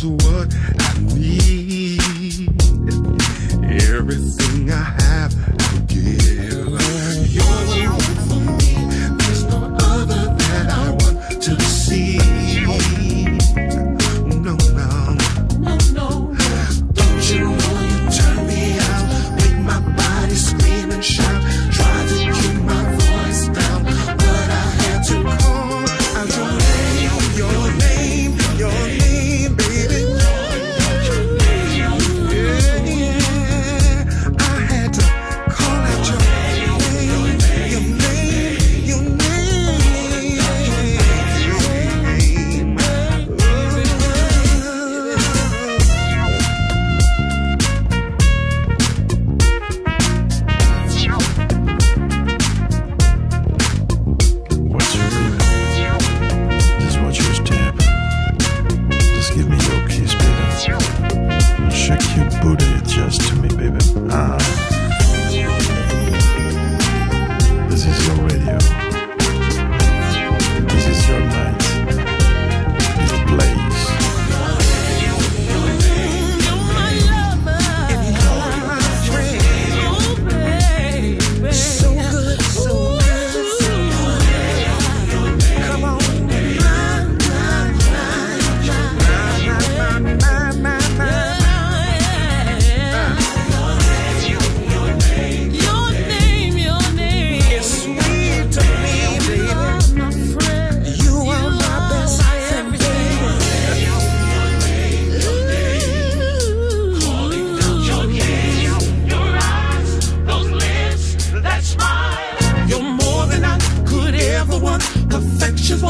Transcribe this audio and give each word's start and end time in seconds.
just 0.00 0.26
what 0.26 0.48
I 0.78 0.98
need, 1.14 1.39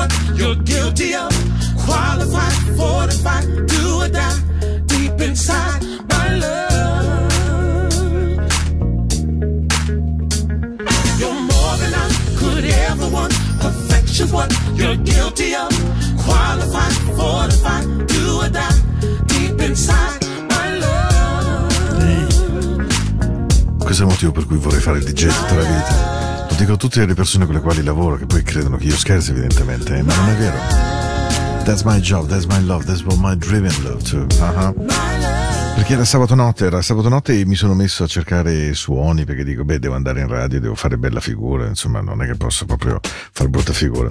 what 0.00 0.10
you're 0.38 0.56
guilty 0.72 1.14
of. 1.14 1.32
Qualified, 1.84 2.58
fortified, 2.78 3.46
do 3.66 3.82
or 4.02 4.08
die. 4.08 4.40
Deep 4.86 5.20
inside, 5.28 5.80
my 6.08 6.26
love. 6.44 7.32
You're 11.20 11.40
more 11.52 11.74
than 11.82 11.92
I 12.04 12.06
could 12.40 12.64
ever 12.88 13.08
want. 13.16 13.32
Perfection's 13.66 14.32
what 14.32 14.50
you're 14.74 15.00
guilty 15.12 15.54
of. 15.54 15.70
Qualified, 16.24 16.94
fortified, 17.18 17.84
do 18.06 18.22
or 18.42 18.48
die. 18.48 18.78
Deep 19.26 19.60
inside. 19.60 20.18
Questo 23.78 24.04
è 24.04 24.06
il 24.06 24.12
motivo 24.12 24.30
per 24.30 24.46
cui 24.46 24.56
vorrei 24.56 24.80
fare 24.80 24.98
il 24.98 25.04
DJ 25.04 25.26
tutta 25.26 25.54
la 25.56 25.62
vita. 25.62 26.29
Lo 26.50 26.56
dico 26.56 26.72
a 26.72 26.76
tutte 26.76 27.06
le 27.06 27.14
persone 27.14 27.46
con 27.46 27.54
le 27.54 27.60
quali 27.60 27.82
lavoro, 27.82 28.16
che 28.16 28.26
poi 28.26 28.42
credono 28.42 28.76
che 28.76 28.84
io 28.84 28.96
scherzi 28.96 29.30
evidentemente, 29.30 29.96
eh, 29.96 30.02
ma 30.02 30.14
non 30.14 30.28
è 30.28 30.34
vero. 30.34 30.56
That's 31.64 31.82
my 31.82 32.00
job, 32.00 32.26
that's 32.26 32.44
my 32.46 32.62
love, 32.62 32.84
that's 32.84 33.02
what 33.02 33.18
my 33.18 33.36
dreaming 33.36 33.82
love 33.82 34.02
too. 34.02 34.26
Uh-huh. 34.40 34.74
Perché 35.74 35.94
era 35.94 36.04
sabato 36.04 36.34
notte, 36.34 36.66
era 36.66 36.82
sabato 36.82 37.08
notte 37.08 37.38
e 37.38 37.46
mi 37.46 37.54
sono 37.54 37.74
messo 37.74 38.04
a 38.04 38.06
cercare 38.06 38.74
suoni 38.74 39.24
perché 39.24 39.44
dico, 39.44 39.64
beh, 39.64 39.78
devo 39.78 39.94
andare 39.94 40.20
in 40.20 40.26
radio, 40.26 40.60
devo 40.60 40.74
fare 40.74 40.98
bella 40.98 41.20
figura, 41.20 41.66
insomma, 41.66 42.00
non 42.00 42.22
è 42.22 42.26
che 42.26 42.34
posso 42.34 42.66
proprio 42.66 43.00
fare 43.32 43.48
brutta 43.48 43.72
figura. 43.72 44.08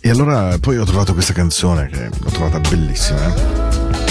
E 0.00 0.08
allora 0.10 0.56
poi 0.58 0.78
ho 0.78 0.84
trovato 0.84 1.12
questa 1.12 1.32
canzone 1.32 1.88
che 1.88 2.08
l'ho 2.08 2.30
trovata 2.30 2.60
bellissima. 2.60 3.26
eh. 3.26 4.01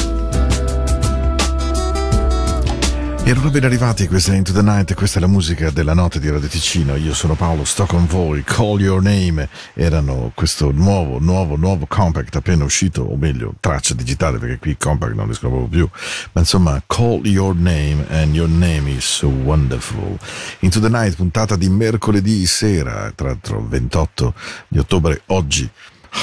E 3.31 3.33
allora 3.33 3.49
ben 3.49 3.63
arrivati, 3.63 4.09
questa 4.09 4.33
è 4.33 4.35
Into 4.35 4.51
the 4.51 4.61
Night, 4.61 4.93
questa 4.93 5.17
è 5.17 5.21
la 5.21 5.27
musica 5.27 5.69
della 5.69 5.93
notte 5.93 6.19
di 6.19 6.29
Radio 6.29 6.49
Ticino, 6.49 6.97
io 6.97 7.13
sono 7.13 7.35
Paolo, 7.35 7.63
sto 7.63 7.85
con 7.85 8.05
voi, 8.05 8.43
Call 8.43 8.81
Your 8.81 9.01
Name, 9.01 9.47
erano 9.73 10.33
questo 10.35 10.71
nuovo, 10.71 11.17
nuovo, 11.17 11.55
nuovo 11.55 11.85
compact 11.87 12.35
appena 12.35 12.65
uscito, 12.65 13.03
o 13.03 13.15
meglio, 13.15 13.53
traccia 13.61 13.93
digitale, 13.93 14.37
perché 14.37 14.57
qui 14.57 14.75
compact 14.75 15.15
non 15.15 15.27
riesco 15.27 15.47
proprio 15.47 15.69
più, 15.69 15.89
ma 16.33 16.41
insomma, 16.41 16.83
Call 16.85 17.25
Your 17.25 17.55
Name 17.55 18.05
and 18.09 18.35
Your 18.35 18.49
Name 18.49 18.91
is 18.91 19.05
so 19.05 19.29
wonderful. 19.29 20.17
Into 20.59 20.81
the 20.81 20.89
Night, 20.89 21.15
puntata 21.15 21.55
di 21.55 21.69
mercoledì 21.69 22.45
sera, 22.45 23.13
tra 23.15 23.27
l'altro 23.27 23.65
28 23.65 24.33
di 24.67 24.77
ottobre, 24.77 25.21
oggi. 25.27 25.69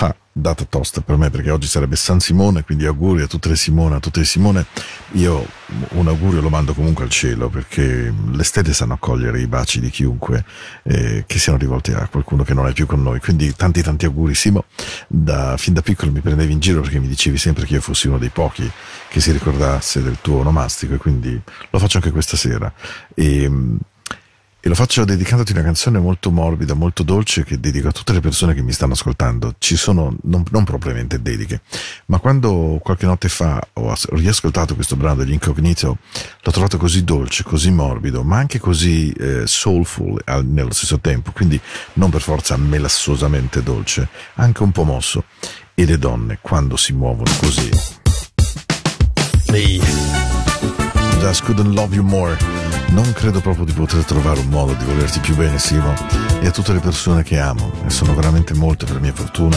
Ah, 0.00 0.14
data 0.40 0.64
tosta 0.64 1.00
per 1.00 1.16
me 1.16 1.30
perché 1.30 1.50
oggi 1.50 1.66
sarebbe 1.66 1.96
San 1.96 2.20
Simone, 2.20 2.62
quindi 2.62 2.86
auguri 2.86 3.22
a 3.22 3.26
tutte 3.26 3.48
le 3.48 3.56
Simone, 3.56 3.96
a 3.96 4.00
tutte 4.00 4.20
le 4.20 4.24
Simone. 4.24 4.66
Io 5.12 5.46
un 5.90 6.08
augurio 6.08 6.40
lo 6.40 6.48
mando 6.48 6.74
comunque 6.74 7.04
al 7.04 7.10
cielo 7.10 7.48
perché 7.48 8.12
le 8.30 8.44
stelle 8.44 8.72
sanno 8.72 8.94
accogliere 8.94 9.40
i 9.40 9.46
baci 9.46 9.80
di 9.80 9.90
chiunque 9.90 10.44
eh, 10.84 11.24
che 11.26 11.38
siano 11.38 11.58
rivolti 11.58 11.92
a 11.92 12.06
qualcuno 12.08 12.44
che 12.44 12.54
non 12.54 12.66
è 12.66 12.72
più 12.72 12.86
con 12.86 13.02
noi. 13.02 13.20
Quindi 13.20 13.54
tanti 13.54 13.82
tanti 13.82 14.06
auguri 14.06 14.34
Simo. 14.34 14.64
Da, 15.06 15.56
fin 15.56 15.74
da 15.74 15.82
piccolo 15.82 16.12
mi 16.12 16.20
prendevi 16.20 16.52
in 16.52 16.60
giro 16.60 16.80
perché 16.80 17.00
mi 17.00 17.08
dicevi 17.08 17.36
sempre 17.36 17.64
che 17.64 17.74
io 17.74 17.80
fossi 17.80 18.08
uno 18.08 18.18
dei 18.18 18.30
pochi 18.30 18.70
che 19.08 19.20
si 19.20 19.32
ricordasse 19.32 20.02
del 20.02 20.18
tuo 20.20 20.38
onomastico 20.38 20.94
e 20.94 20.98
quindi 20.98 21.40
lo 21.70 21.78
faccio 21.78 21.96
anche 21.96 22.10
questa 22.10 22.36
sera. 22.36 22.72
E, 23.14 23.50
e 24.60 24.68
lo 24.68 24.74
faccio 24.74 25.04
dedicandoti 25.04 25.52
una 25.52 25.62
canzone 25.62 26.00
molto 26.00 26.32
morbida, 26.32 26.74
molto 26.74 27.04
dolce 27.04 27.44
che 27.44 27.60
dedico 27.60 27.88
a 27.88 27.92
tutte 27.92 28.12
le 28.12 28.20
persone 28.20 28.54
che 28.54 28.62
mi 28.62 28.72
stanno 28.72 28.94
ascoltando. 28.94 29.54
Ci 29.58 29.76
sono 29.76 30.16
non, 30.22 30.42
non 30.50 30.64
propriamente 30.64 31.22
dediche, 31.22 31.60
ma 32.06 32.18
quando 32.18 32.80
qualche 32.82 33.06
notte 33.06 33.28
fa 33.28 33.60
ho 33.74 33.90
as- 33.92 34.08
riascoltato 34.10 34.74
questo 34.74 34.96
brano 34.96 35.16
degli 35.16 35.32
Incognito, 35.32 35.98
l'ho 36.42 36.50
trovato 36.50 36.76
così 36.76 37.04
dolce, 37.04 37.44
così 37.44 37.70
morbido, 37.70 38.24
ma 38.24 38.38
anche 38.38 38.58
così 38.58 39.10
eh, 39.12 39.46
soulful 39.46 40.20
al- 40.24 40.44
nello 40.44 40.72
stesso 40.72 40.98
tempo, 40.98 41.30
quindi 41.30 41.60
non 41.94 42.10
per 42.10 42.20
forza 42.20 42.56
melassosamente 42.56 43.62
dolce, 43.62 44.08
anche 44.34 44.62
un 44.64 44.72
po' 44.72 44.82
mosso. 44.84 45.24
E 45.74 45.86
le 45.86 45.98
donne, 45.98 46.40
quando 46.42 46.76
si 46.76 46.92
muovono 46.92 47.30
così. 47.38 47.70
Ehi. 49.52 49.80
Just 51.20 51.44
couldn't 51.44 51.72
love 51.74 51.94
you 51.94 52.02
more. 52.02 52.36
Non 52.90 53.12
credo 53.12 53.40
proprio 53.40 53.64
di 53.64 53.72
poter 53.72 54.04
trovare 54.04 54.40
un 54.40 54.48
modo 54.48 54.72
di 54.72 54.84
volerti 54.84 55.20
più 55.20 55.36
bene, 55.36 55.58
Simo, 55.58 55.94
e 56.40 56.46
a 56.46 56.50
tutte 56.50 56.72
le 56.72 56.80
persone 56.80 57.22
che 57.22 57.38
amo, 57.38 57.70
e 57.86 57.90
sono 57.90 58.14
veramente 58.14 58.54
molte 58.54 58.86
per 58.86 59.00
mia 59.00 59.12
fortuna. 59.12 59.56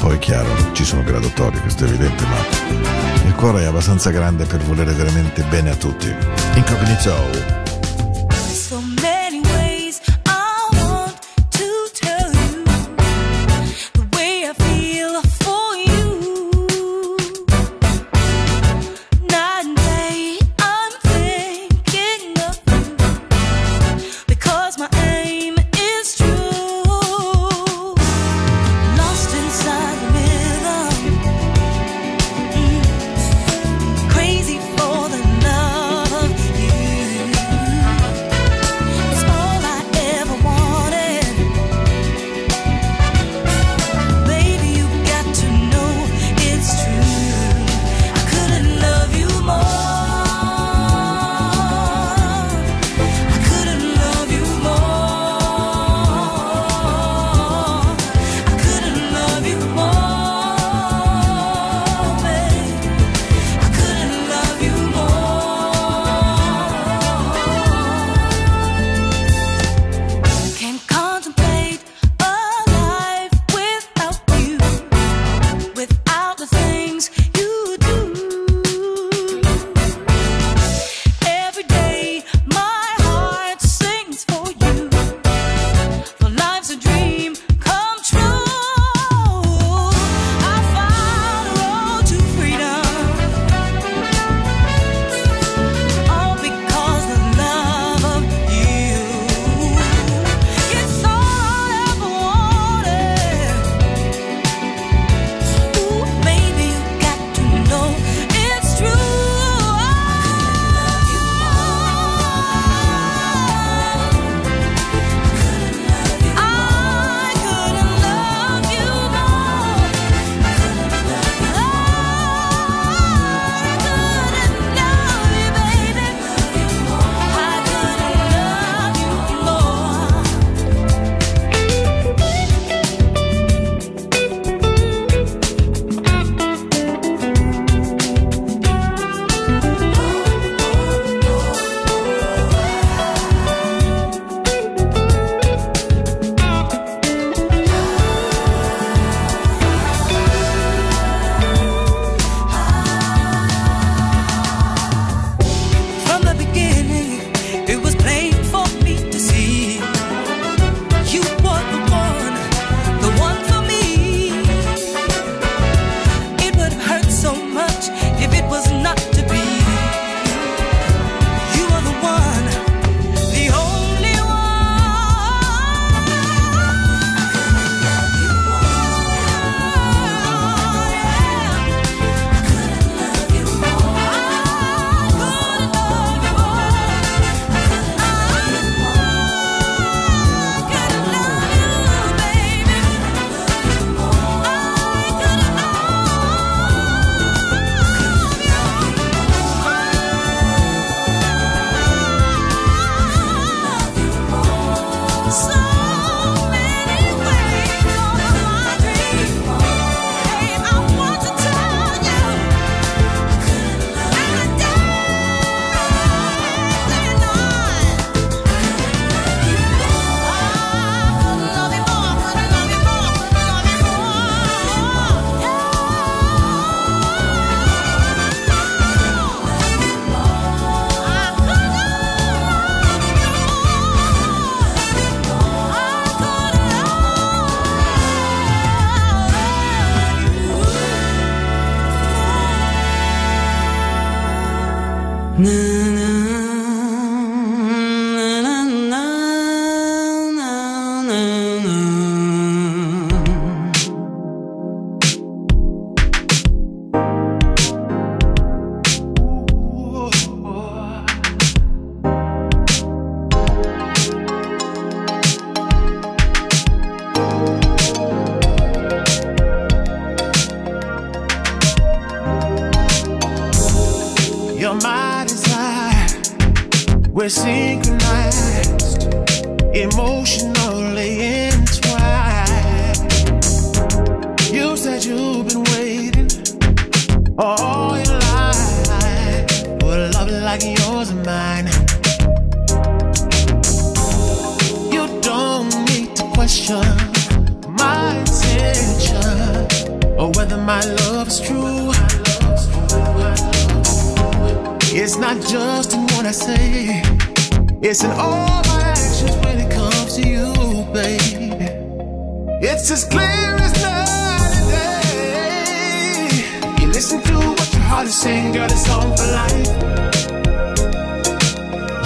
Poi 0.00 0.18
chiaro, 0.18 0.48
ci 0.72 0.84
sono 0.84 1.04
graduatorie, 1.04 1.60
questo 1.60 1.84
è 1.84 1.88
evidente, 1.88 2.24
ma 2.24 3.26
il 3.26 3.34
cuore 3.34 3.62
è 3.62 3.66
abbastanza 3.66 4.10
grande 4.10 4.44
per 4.44 4.60
volere 4.64 4.92
veramente 4.92 5.42
bene 5.44 5.70
a 5.70 5.76
tutti. 5.76 6.12
Incognito. 6.54 7.61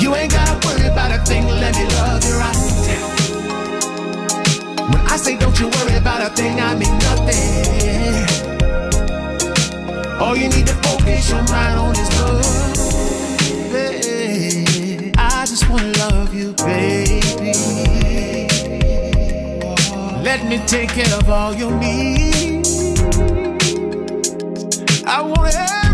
You 0.06 0.14
ain't 0.14 0.30
gotta 0.30 0.54
worry 0.64 0.86
about 0.86 1.10
a 1.10 1.18
thing, 1.25 1.48
let 1.48 1.75
me 1.75 1.84
love 1.98 2.22
you 2.22 2.36
right. 2.38 2.54
When 4.88 5.00
I 5.04 5.16
say 5.16 5.36
don't 5.36 5.58
you 5.58 5.66
worry 5.66 5.96
about 5.96 6.22
a 6.22 6.30
thing, 6.32 6.60
I 6.60 6.76
mean 6.76 6.96
nothing. 7.08 8.25
All 10.20 10.36
you 10.36 10.48
need 10.48 10.68
to 10.68 10.75
focus 10.75 11.28
your 11.28 11.42
mind 11.50 11.80
on 11.80 11.96
is 11.96 12.08
love. 12.20 12.44
Hey, 13.72 15.10
I 15.18 15.44
just 15.44 15.68
wanna 15.68 15.90
love 15.98 16.32
you, 16.32 16.52
baby. 16.52 17.52
Let 20.22 20.46
me 20.46 20.58
take 20.68 20.90
care 20.90 21.18
of 21.18 21.28
all 21.28 21.52
your 21.52 21.72
needs. 21.72 22.94
I 25.04 25.20
want 25.20 25.52
every 25.52 25.85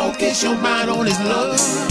focus 0.00 0.42
your 0.42 0.56
mind 0.56 0.88
on 0.88 1.06
is 1.06 1.20
love. 1.20 1.89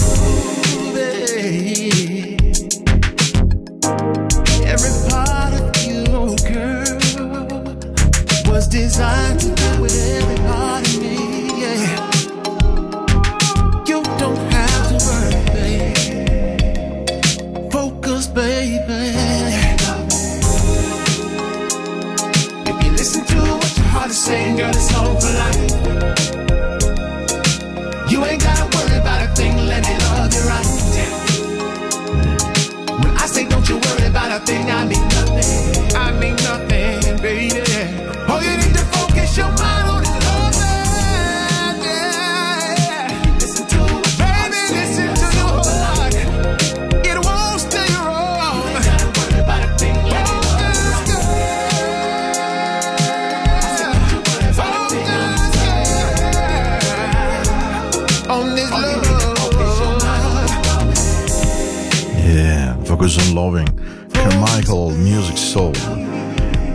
On 63.30 63.34
Loving, 63.34 64.08
Carmichael 64.10 64.96
Music 64.96 65.38
Soul. 65.38 65.76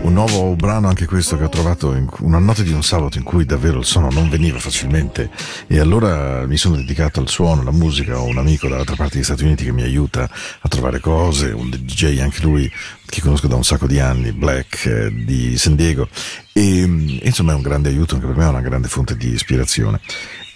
Un 0.02 0.12
nuovo 0.12 0.54
brano 0.54 0.88
anche 0.88 1.04
questo 1.04 1.36
che 1.36 1.44
ho 1.44 1.48
trovato 1.48 1.94
in 1.94 2.08
una 2.20 2.38
notte 2.38 2.62
di 2.62 2.72
un 2.72 2.82
sabato 2.82 3.18
in 3.18 3.24
cui 3.24 3.44
davvero 3.44 3.78
il 3.78 3.84
suono 3.84 4.08
non 4.10 4.30
veniva 4.30 4.58
facilmente 4.58 5.28
e 5.66 5.78
allora 5.80 6.46
mi 6.46 6.56
sono 6.56 6.76
dedicato 6.76 7.20
al 7.20 7.28
suono, 7.28 7.60
alla 7.60 7.72
musica, 7.72 8.18
ho 8.18 8.24
un 8.24 8.38
amico 8.38 8.68
dall'altra 8.68 8.96
parte 8.96 9.14
degli 9.14 9.24
Stati 9.24 9.44
Uniti 9.44 9.64
che 9.64 9.72
mi 9.72 9.82
aiuta 9.82 10.30
a 10.60 10.68
trovare 10.68 11.00
cose, 11.00 11.50
un 11.50 11.68
DJ 11.68 12.20
anche 12.20 12.40
lui 12.42 12.70
che 13.04 13.20
conosco 13.20 13.48
da 13.48 13.56
un 13.56 13.64
sacco 13.64 13.86
di 13.86 13.98
anni, 13.98 14.32
Black 14.32 14.86
eh, 14.86 15.12
di 15.12 15.58
San 15.58 15.74
Diego 15.74 16.08
e 16.52 16.86
mm, 16.86 17.18
insomma 17.22 17.52
è 17.52 17.56
un 17.56 17.62
grande 17.62 17.88
aiuto 17.88 18.14
anche 18.14 18.26
per 18.26 18.36
me, 18.36 18.44
è 18.44 18.48
una 18.48 18.60
grande 18.60 18.88
fonte 18.88 19.16
di 19.16 19.28
ispirazione. 19.28 20.00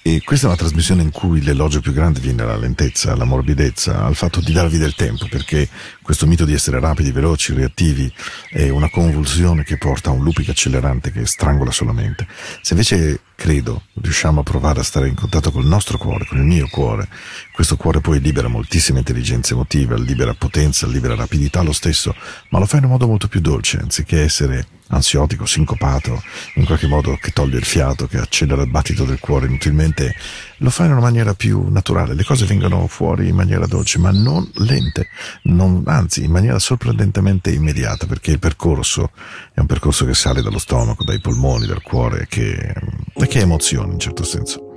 E 0.02 0.22
questa 0.24 0.46
è 0.46 0.48
una 0.48 0.58
trasmissione 0.58 1.02
in 1.02 1.10
cui 1.10 1.42
l'elogio 1.42 1.80
più 1.80 1.92
grande 1.92 2.20
viene 2.20 2.40
alla 2.40 2.56
lentezza, 2.56 3.12
alla 3.12 3.24
morbidezza, 3.24 4.02
al 4.02 4.14
fatto 4.14 4.40
di 4.40 4.50
darvi 4.50 4.78
del 4.78 4.94
tempo, 4.94 5.26
perché 5.28 5.68
questo 6.10 6.26
mito 6.26 6.44
di 6.44 6.54
essere 6.54 6.80
rapidi, 6.80 7.12
veloci, 7.12 7.54
reattivi 7.54 8.12
è 8.50 8.68
una 8.68 8.90
convulsione 8.90 9.62
che 9.62 9.78
porta 9.78 10.10
a 10.10 10.12
un 10.12 10.24
looping 10.24 10.48
accelerante 10.48 11.12
che 11.12 11.24
strangola 11.24 11.70
solamente. 11.70 12.26
Se 12.62 12.72
invece 12.72 13.20
credo 13.36 13.84
riusciamo 14.02 14.40
a 14.40 14.42
provare 14.42 14.80
a 14.80 14.82
stare 14.82 15.06
in 15.06 15.14
contatto 15.14 15.52
col 15.52 15.66
nostro 15.66 15.98
cuore, 15.98 16.26
con 16.26 16.38
il 16.38 16.44
mio 16.44 16.66
cuore, 16.68 17.08
questo 17.52 17.76
cuore 17.76 18.00
poi 18.00 18.20
libera 18.20 18.48
moltissima 18.48 18.98
intelligenza 18.98 19.54
emotiva, 19.54 19.94
libera 19.96 20.34
potenza, 20.34 20.88
libera 20.88 21.14
rapidità 21.14 21.62
lo 21.62 21.72
stesso, 21.72 22.12
ma 22.48 22.58
lo 22.58 22.66
fa 22.66 22.78
in 22.78 22.84
un 22.84 22.90
modo 22.90 23.06
molto 23.06 23.28
più 23.28 23.40
dolce, 23.40 23.78
anziché 23.78 24.20
essere 24.20 24.66
ansiotico, 24.90 25.46
sincopato, 25.46 26.22
in 26.56 26.64
qualche 26.64 26.86
modo 26.86 27.16
che 27.20 27.30
toglie 27.30 27.58
il 27.58 27.64
fiato, 27.64 28.06
che 28.06 28.18
accelera 28.18 28.62
il 28.62 28.70
battito 28.70 29.04
del 29.04 29.18
cuore 29.20 29.46
inutilmente, 29.46 30.14
lo 30.58 30.70
fa 30.70 30.84
in 30.84 30.92
una 30.92 31.00
maniera 31.00 31.34
più 31.34 31.68
naturale. 31.68 32.14
Le 32.14 32.24
cose 32.24 32.44
vengono 32.44 32.86
fuori 32.86 33.28
in 33.28 33.34
maniera 33.34 33.66
dolce, 33.66 33.98
ma 33.98 34.10
non 34.10 34.48
lente, 34.54 35.08
non, 35.44 35.82
anzi 35.86 35.99
anzi 36.00 36.24
in 36.24 36.30
maniera 36.30 36.58
sorprendentemente 36.58 37.50
immediata, 37.50 38.06
perché 38.06 38.32
il 38.32 38.38
percorso 38.38 39.10
è 39.52 39.60
un 39.60 39.66
percorso 39.66 40.04
che 40.04 40.14
sale 40.14 40.42
dallo 40.42 40.58
stomaco, 40.58 41.04
dai 41.04 41.20
polmoni, 41.20 41.66
dal 41.66 41.82
cuore, 41.82 42.26
che, 42.28 42.74
e 43.14 43.26
che 43.26 43.40
emoziona 43.40 43.92
in 43.92 43.98
certo 43.98 44.24
senso. 44.24 44.74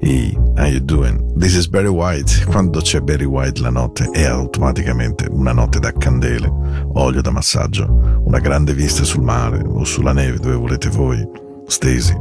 Hey, 0.00 0.34
how 0.56 0.66
you 0.66 0.80
doing? 0.80 1.36
This 1.38 1.54
is 1.54 1.68
Barry 1.68 1.88
White. 1.88 2.44
Quando 2.46 2.80
c'è 2.80 3.00
Barry 3.00 3.24
White 3.24 3.60
la 3.60 3.70
notte 3.70 4.08
è 4.10 4.24
automaticamente 4.24 5.26
una 5.30 5.52
notte 5.52 5.78
da 5.78 5.92
candele, 5.92 6.50
olio 6.94 7.20
da 7.20 7.30
massaggio, 7.30 8.20
una 8.24 8.38
grande 8.38 8.72
vista 8.72 9.04
sul 9.04 9.22
mare 9.22 9.62
o 9.64 9.84
sulla 9.84 10.12
neve 10.12 10.38
dove 10.38 10.54
volete 10.54 10.88
voi, 10.88 11.26
stesi, 11.66 12.14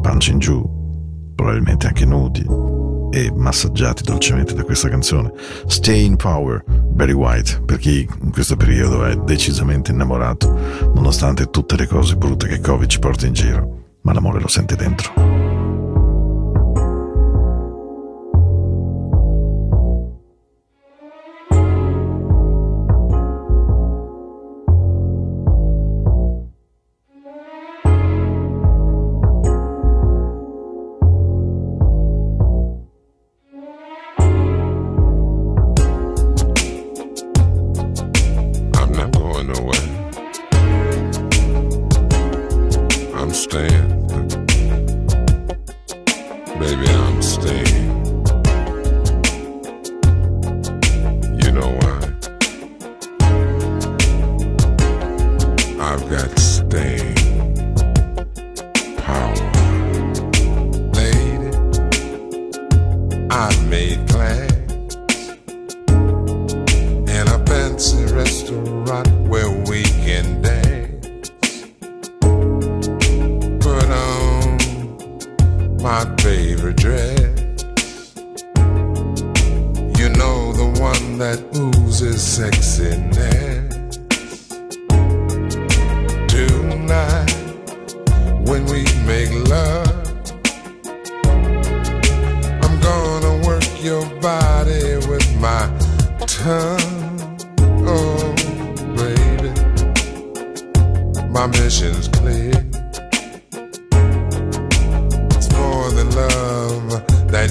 pancia 0.00 0.32
in 0.32 0.38
giù, 0.38 0.62
probabilmente 1.34 1.86
anche 1.86 2.04
nudi 2.04 2.78
e 3.10 3.32
massaggiati 3.34 4.02
dolcemente 4.02 4.54
da 4.54 4.64
questa 4.64 4.88
canzone. 4.88 5.32
Stay 5.66 6.04
in 6.04 6.16
Power, 6.16 6.62
Barry 6.66 7.12
White, 7.12 7.62
per 7.64 7.78
chi 7.78 8.08
in 8.22 8.30
questo 8.30 8.56
periodo 8.56 9.04
è 9.04 9.16
decisamente 9.16 9.92
innamorato, 9.92 10.52
nonostante 10.94 11.50
tutte 11.50 11.76
le 11.76 11.86
cose 11.86 12.16
brutte 12.16 12.46
che 12.48 12.60
Covid 12.60 12.88
ci 12.88 12.98
porta 12.98 13.26
in 13.26 13.32
giro, 13.32 13.96
ma 14.02 14.12
l'amore 14.12 14.40
lo 14.40 14.48
sente 14.48 14.76
dentro. 14.76 15.39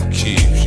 Key. 0.08 0.59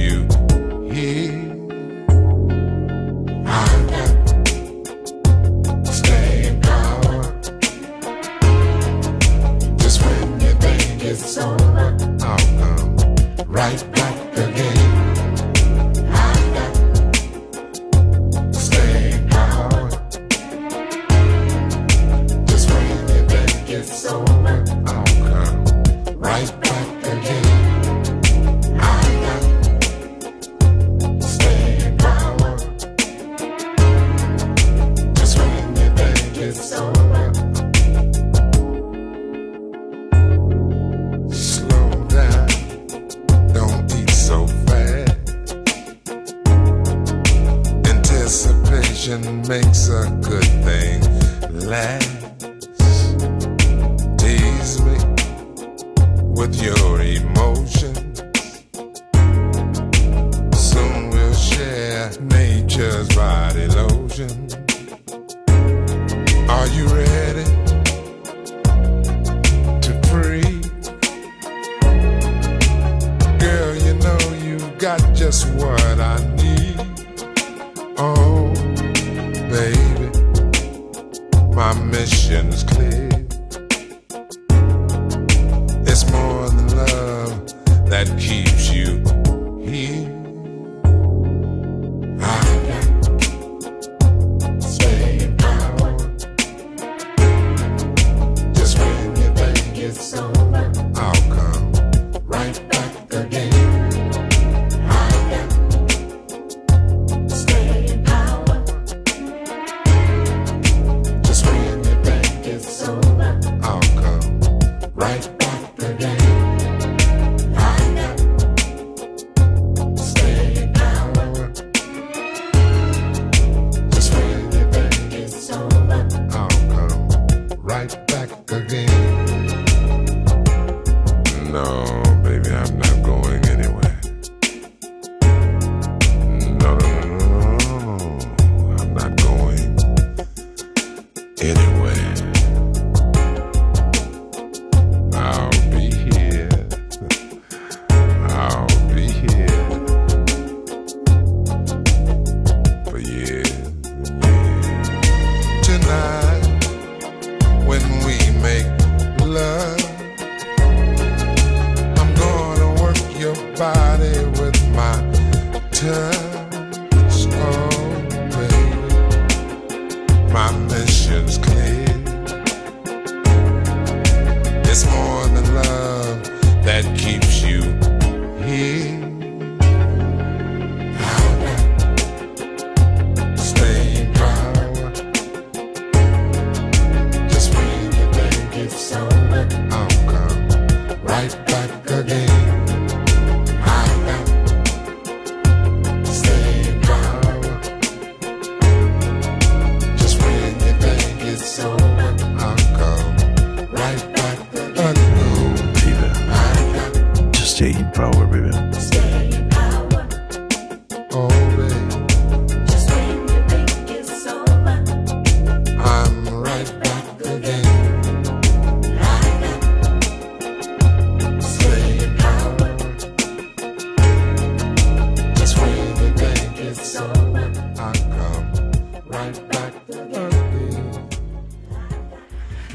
Right 229.23 229.49
back 229.49 229.75
again. 229.89 231.09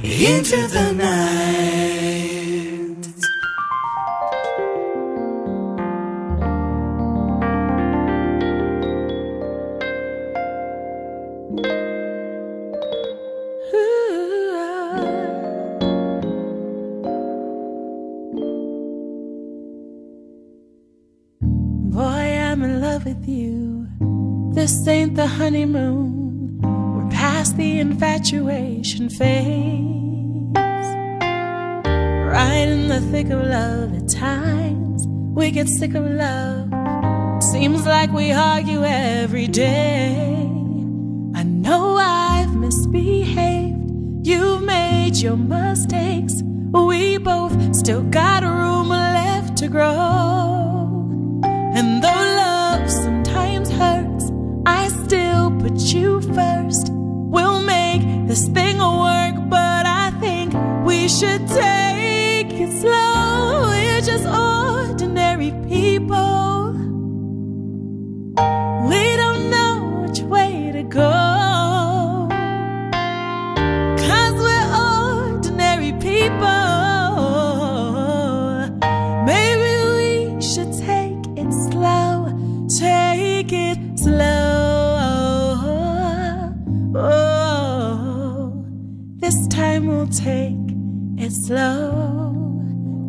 Into 0.04 0.68
the 0.76 0.94
night. 0.94 1.78
Boy, 21.92 22.04
I'm 22.04 22.62
in 22.64 22.82
love 22.82 23.06
with 23.06 23.28
you. 23.28 23.88
This 24.54 24.88
ain't 24.88 25.16
the 25.16 25.28
honeymoon. 25.28 26.07
Infatuation 28.28 29.08
phase. 29.10 30.58
Right 32.34 32.68
in 32.68 32.90
the 32.90 33.00
thick 33.10 33.30
of 33.30 33.42
love 33.42 33.96
at 33.96 34.10
times. 34.10 35.08
We 35.08 35.50
get 35.50 35.70
sick 35.70 35.94
of 35.96 36.04
love. 36.04 36.70
Seems 37.42 37.86
like 37.86 38.12
we 38.12 38.34
argue 38.34 38.84
every 38.84 39.48
day. 39.48 40.42
I 41.36 41.44
know 41.44 41.96
I've 41.96 42.54
misbehaved. 42.54 44.28
You've 44.28 44.64
made 44.64 45.16
your 45.16 45.38
mistakes. 45.38 46.34
We 46.74 47.20
both 47.20 47.76
still 47.78 48.04
got 48.04 48.44
a 48.44 48.50
room 48.50 48.90
left 48.90 49.56
to 49.60 49.70
grow. 49.70 51.40
And 51.46 52.04
though 52.04 52.26
love 52.44 52.92
sometimes 52.92 53.70
hurts, 53.72 54.32
I 54.66 54.90
still 54.90 55.50
put 55.62 55.80
you 55.80 56.20
first. 56.20 56.57
This 58.38 58.50
thing 58.50 58.78
will 58.78 59.00
work, 59.00 59.50
but 59.50 59.88
I 59.88 60.12
think 60.20 60.54
we 60.86 61.10
should 61.10 61.48
take 61.48 62.54
it 62.54 62.82
slow. 62.82 63.27
Time 89.78 89.88
we'll 89.88 90.08
take 90.08 90.56
it 91.24 91.32
slow. 91.32 92.60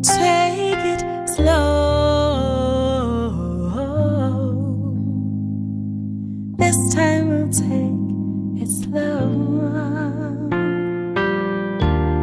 Take 0.03 0.85
it 0.93 1.01
slow. 1.35 1.65
This 6.57 6.77
time 6.93 7.29
we'll 7.29 7.49
take 7.49 8.61
it 8.61 8.69
slow. 8.69 9.25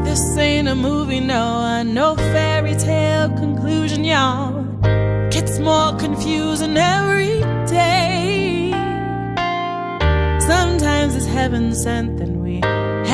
This 0.05 0.39
ain't 0.39 0.69
a 0.69 0.77
movie, 0.77 1.19
no, 1.19 1.83
no 1.83 2.15
fairy 2.15 2.77
tale 2.77 3.31
conclusion, 3.31 4.05
y'all. 4.05 4.63
Gets 5.31 5.59
more 5.59 5.93
confusing 5.97 6.77
every 6.77 7.41
day. 7.67 8.71
Sometimes 10.39 11.17
it's 11.17 11.27
heaven 11.27 11.75
sent, 11.75 12.36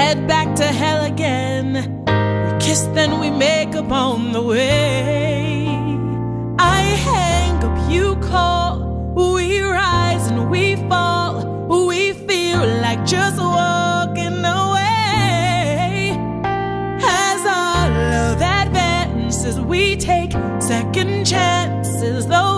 head 0.03 0.27
back 0.27 0.49
to 0.57 0.65
hell 0.65 1.05
again. 1.05 1.67
We 2.45 2.51
kiss, 2.65 2.83
then 2.97 3.21
we 3.21 3.31
make 3.31 3.73
up 3.83 3.91
on 3.93 4.33
the 4.33 4.43
way. 4.43 5.67
I 6.59 6.81
hang 7.09 7.55
up, 7.69 7.77
you 7.95 8.17
call. 8.31 8.73
We 9.15 9.61
rise 9.61 10.25
and 10.31 10.51
we 10.51 10.65
fall. 10.91 11.33
We 11.91 12.01
feel 12.29 12.63
like 12.87 13.01
just 13.17 13.39
walking 13.39 14.41
away. 14.63 16.17
As 17.29 17.41
our 17.61 17.85
love 18.13 18.43
advances, 18.61 19.57
we 19.61 19.97
take 19.97 20.33
second 20.73 21.25
chances, 21.25 22.27
though 22.27 22.52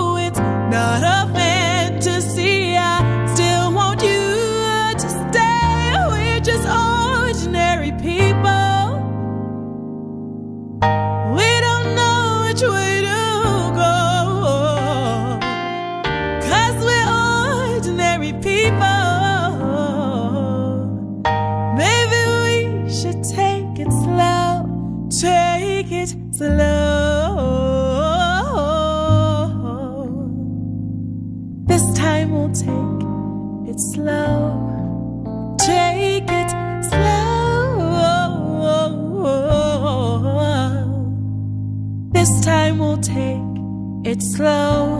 slow. 44.36 44.93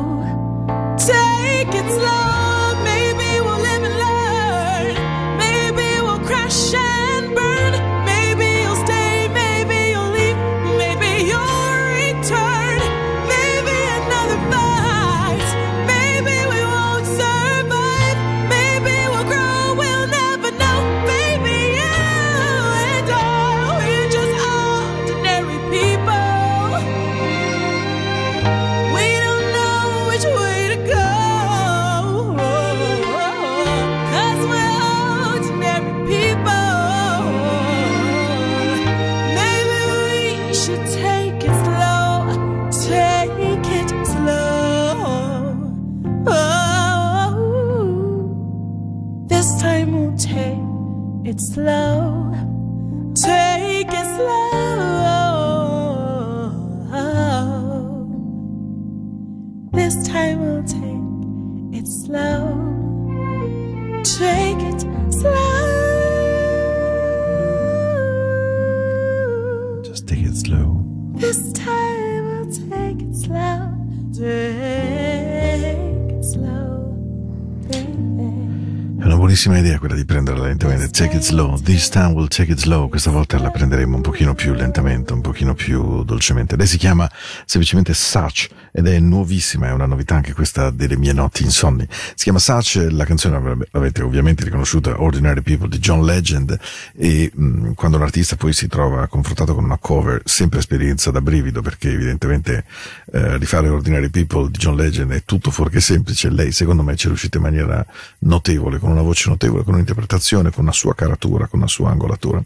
Take 80.95 81.17
it 81.17 81.25
slow. 81.25 81.59
This 81.61 81.89
time 81.89 82.13
we'll 82.13 82.29
take 82.29 82.53
it 82.53 82.61
slow. 82.61 82.89
Questa 82.89 83.11
volta 83.11 83.37
la 83.41 83.51
prenderemo 83.51 83.97
un 83.97 84.01
pochino 84.01 84.33
più 84.33 84.53
lentamente, 84.55 85.13
un 85.13 85.23
pochino 85.23 85.53
più 85.53 86.05
dolcemente. 86.05 86.57
Lei 86.57 86.69
si 86.69 86.79
chiama 86.79 87.11
semplicemente 87.45 87.93
Such 87.93 88.47
ed 88.71 88.87
è 88.87 89.01
nuovissima, 89.01 89.67
è 89.67 89.73
una 89.73 89.87
novità 89.87 90.15
anche 90.15 90.33
questa 90.33 90.71
delle 90.71 90.97
mie 90.97 91.13
notti 91.13 91.43
insonni. 91.43 91.85
Si 91.91 92.23
chiama 92.23 92.39
Such, 92.39 92.87
la 92.91 93.05
canzone 93.05 93.41
l'ave- 93.41 93.67
l'avete 93.73 94.03
ovviamente 94.05 94.45
riconosciuta, 94.45 95.03
Ordinary 95.03 95.43
People 95.43 95.69
di 95.69 95.79
John 95.79 96.05
Legend 96.05 96.57
e 96.97 97.29
mh, 97.35 97.73
quando 97.75 97.97
un 97.97 98.05
artista 98.05 98.37
poi 98.37 98.53
si 98.53 98.69
trova 98.69 99.09
confrontato 99.09 99.53
con 99.53 99.65
una 99.65 99.79
cover, 99.79 100.23
sempre 100.25 100.61
esperienza 100.61 101.11
da 101.11 101.21
brivido 101.21 101.61
perché 101.61 101.91
evidentemente 101.91 102.67
eh, 103.13 103.37
rifare 103.39 103.69
Ordinary 103.69 104.11
People 104.11 104.49
di 104.49 104.59
John 104.59 104.77
Legend 104.77 105.11
è 105.11 105.25
tutto 105.25 105.51
fuorché 105.51 105.81
semplice. 105.81 106.31
Lei 106.31 106.53
secondo 106.53 106.85
me 106.85 106.95
ci 106.95 107.07
è 107.07 107.09
riuscita 107.09 107.39
in 107.39 107.43
maniera 107.43 107.85
notevole, 108.21 108.79
con 108.79 108.93
una 108.93 109.03
voce 109.03 109.29
notevole, 109.29 109.65
con 109.65 109.75
un'interpretazione, 109.75 110.51
con 110.51 110.63
una 110.63 110.73
sua 110.73 110.84
caratura, 110.93 111.47
con 111.47 111.61
una 111.61 111.69
sua 111.69 111.91
angolatura. 111.91 112.45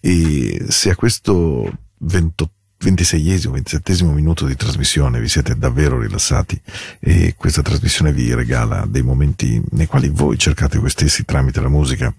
E 0.00 0.66
se 0.68 0.90
a 0.90 0.94
questo 0.94 1.72
28 2.00 2.52
26esimo, 2.84 3.54
27esimo 3.54 4.12
minuto 4.12 4.44
di 4.44 4.56
trasmissione 4.56 5.20
vi 5.20 5.28
siete 5.28 5.56
davvero 5.56 5.98
rilassati 5.98 6.60
e 7.00 7.34
questa 7.36 7.62
trasmissione 7.62 8.12
vi 8.12 8.34
regala 8.34 8.84
dei 8.86 9.02
momenti 9.02 9.62
nei 9.70 9.86
quali 9.86 10.08
voi 10.10 10.36
cercate 10.36 10.78
voi 10.78 10.90
stessi 10.90 11.24
tramite 11.24 11.60
la 11.60 11.68
musica, 11.68 12.12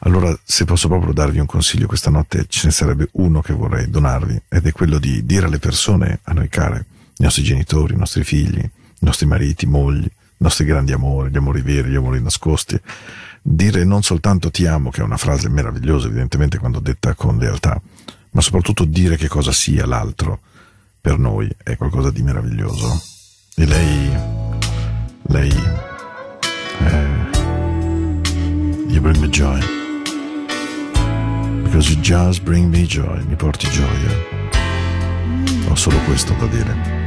allora 0.00 0.36
se 0.42 0.64
posso 0.64 0.88
proprio 0.88 1.12
darvi 1.12 1.40
un 1.40 1.46
consiglio 1.46 1.86
questa 1.86 2.10
notte 2.10 2.46
ce 2.48 2.66
ne 2.66 2.72
sarebbe 2.72 3.08
uno 3.12 3.40
che 3.40 3.52
vorrei 3.52 3.90
donarvi 3.90 4.42
ed 4.48 4.66
è 4.66 4.72
quello 4.72 4.98
di 4.98 5.26
dire 5.26 5.46
alle 5.46 5.58
persone 5.58 6.20
a 6.22 6.32
noi 6.32 6.48
care, 6.48 6.86
i 7.18 7.22
nostri 7.22 7.42
genitori, 7.42 7.94
i 7.94 7.98
nostri 7.98 8.24
figli, 8.24 8.60
i 8.60 8.70
nostri 9.00 9.26
mariti, 9.26 9.66
mogli, 9.66 10.04
i 10.04 10.10
nostri 10.38 10.64
grandi 10.64 10.92
amori, 10.92 11.30
gli 11.30 11.36
amori 11.36 11.60
veri, 11.62 11.90
gli 11.90 11.96
amori 11.96 12.22
nascosti, 12.22 12.80
dire 13.50 13.82
non 13.84 14.02
soltanto 14.02 14.50
ti 14.50 14.66
amo, 14.66 14.90
che 14.90 15.00
è 15.00 15.04
una 15.04 15.16
frase 15.16 15.48
meravigliosa 15.48 16.06
evidentemente 16.06 16.58
quando 16.58 16.80
detta 16.80 17.14
con 17.14 17.38
lealtà, 17.38 17.80
ma 18.32 18.40
soprattutto 18.40 18.84
dire 18.84 19.16
che 19.16 19.28
cosa 19.28 19.52
sia 19.52 19.86
l'altro 19.86 20.40
per 21.00 21.18
noi 21.18 21.48
è 21.62 21.76
qualcosa 21.76 22.10
di 22.10 22.22
meraviglioso. 22.22 23.00
E 23.56 23.64
lei, 23.64 24.10
lei, 25.22 25.50
eh, 26.80 27.26
you 28.88 29.00
bring 29.00 29.16
me 29.18 29.28
joy. 29.28 29.58
Because 31.62 31.90
you 31.90 32.00
just 32.00 32.42
bring 32.42 32.70
me 32.70 32.84
joy, 32.84 33.24
mi 33.26 33.34
porti 33.34 33.68
gioia. 33.70 34.10
Ho 35.68 35.74
solo 35.74 35.98
questo 36.00 36.34
da 36.34 36.46
dire. 36.46 36.97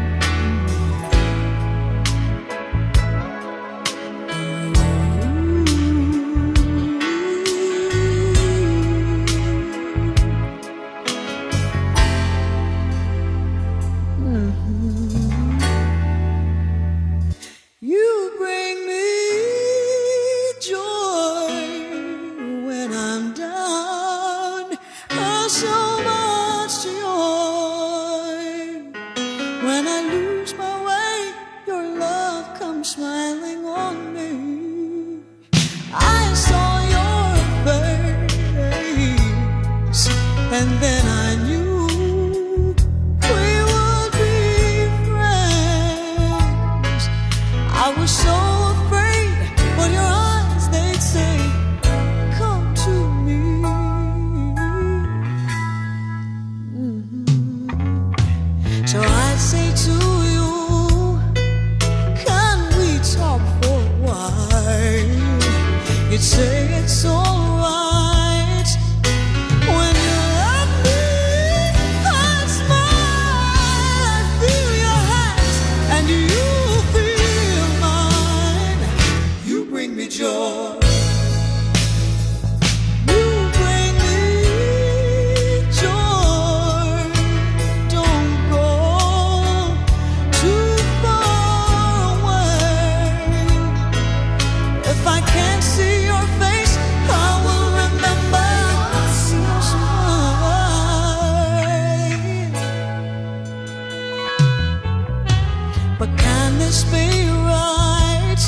Can 106.23 106.57
this 106.57 106.84
be 106.86 107.27
right? 107.49 108.41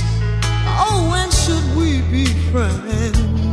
Oh, 0.86 1.08
when 1.12 1.30
should 1.32 1.68
we 1.76 2.02
be 2.12 2.26
friends? 2.52 3.53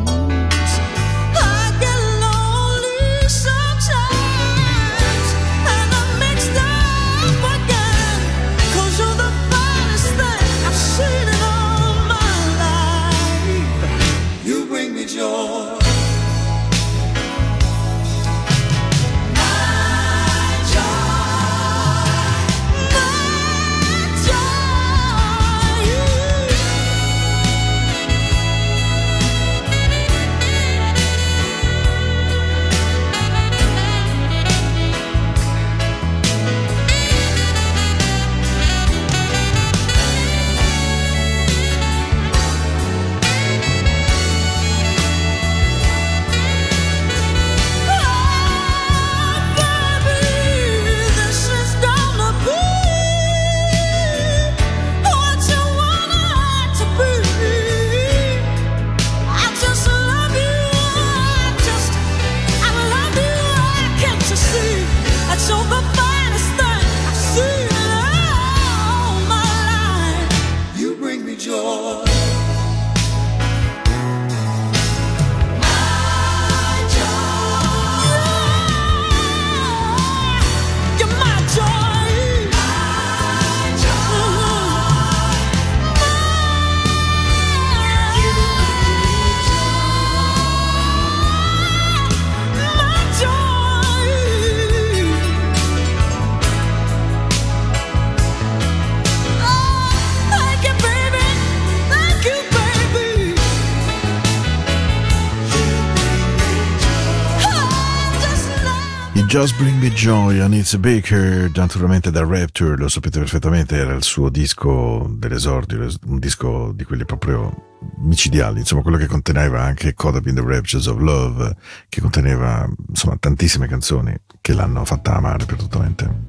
Just 109.40 109.57
Bring 109.57 109.81
Me 109.81 109.90
Joy, 109.90 110.38
Anitza 110.40 110.76
Baker, 110.76 111.50
naturalmente 111.55 112.11
da 112.11 112.22
Rapture, 112.26 112.76
lo 112.76 112.88
sapete 112.88 113.18
perfettamente, 113.18 113.74
era 113.74 113.94
il 113.94 114.03
suo 114.03 114.29
disco 114.29 115.11
dell'esordio, 115.16 115.88
un 116.09 116.18
disco 116.18 116.72
di 116.74 116.85
quelli 116.85 117.07
proprio 117.07 117.79
micidiali, 118.00 118.59
insomma 118.59 118.83
quello 118.83 118.98
che 118.98 119.07
conteneva 119.07 119.62
anche 119.62 119.94
Caught 119.94 120.18
Up 120.18 120.26
in 120.26 120.35
the 120.35 120.42
Raptures 120.44 120.85
of 120.88 120.98
Love, 120.98 121.57
che 121.88 122.03
conteneva 122.03 122.68
insomma 122.87 123.16
tantissime 123.18 123.66
canzoni 123.66 124.14
che 124.42 124.53
l'hanno 124.53 124.85
fatta 124.85 125.16
amare 125.16 125.46
perdutamente. 125.46 126.24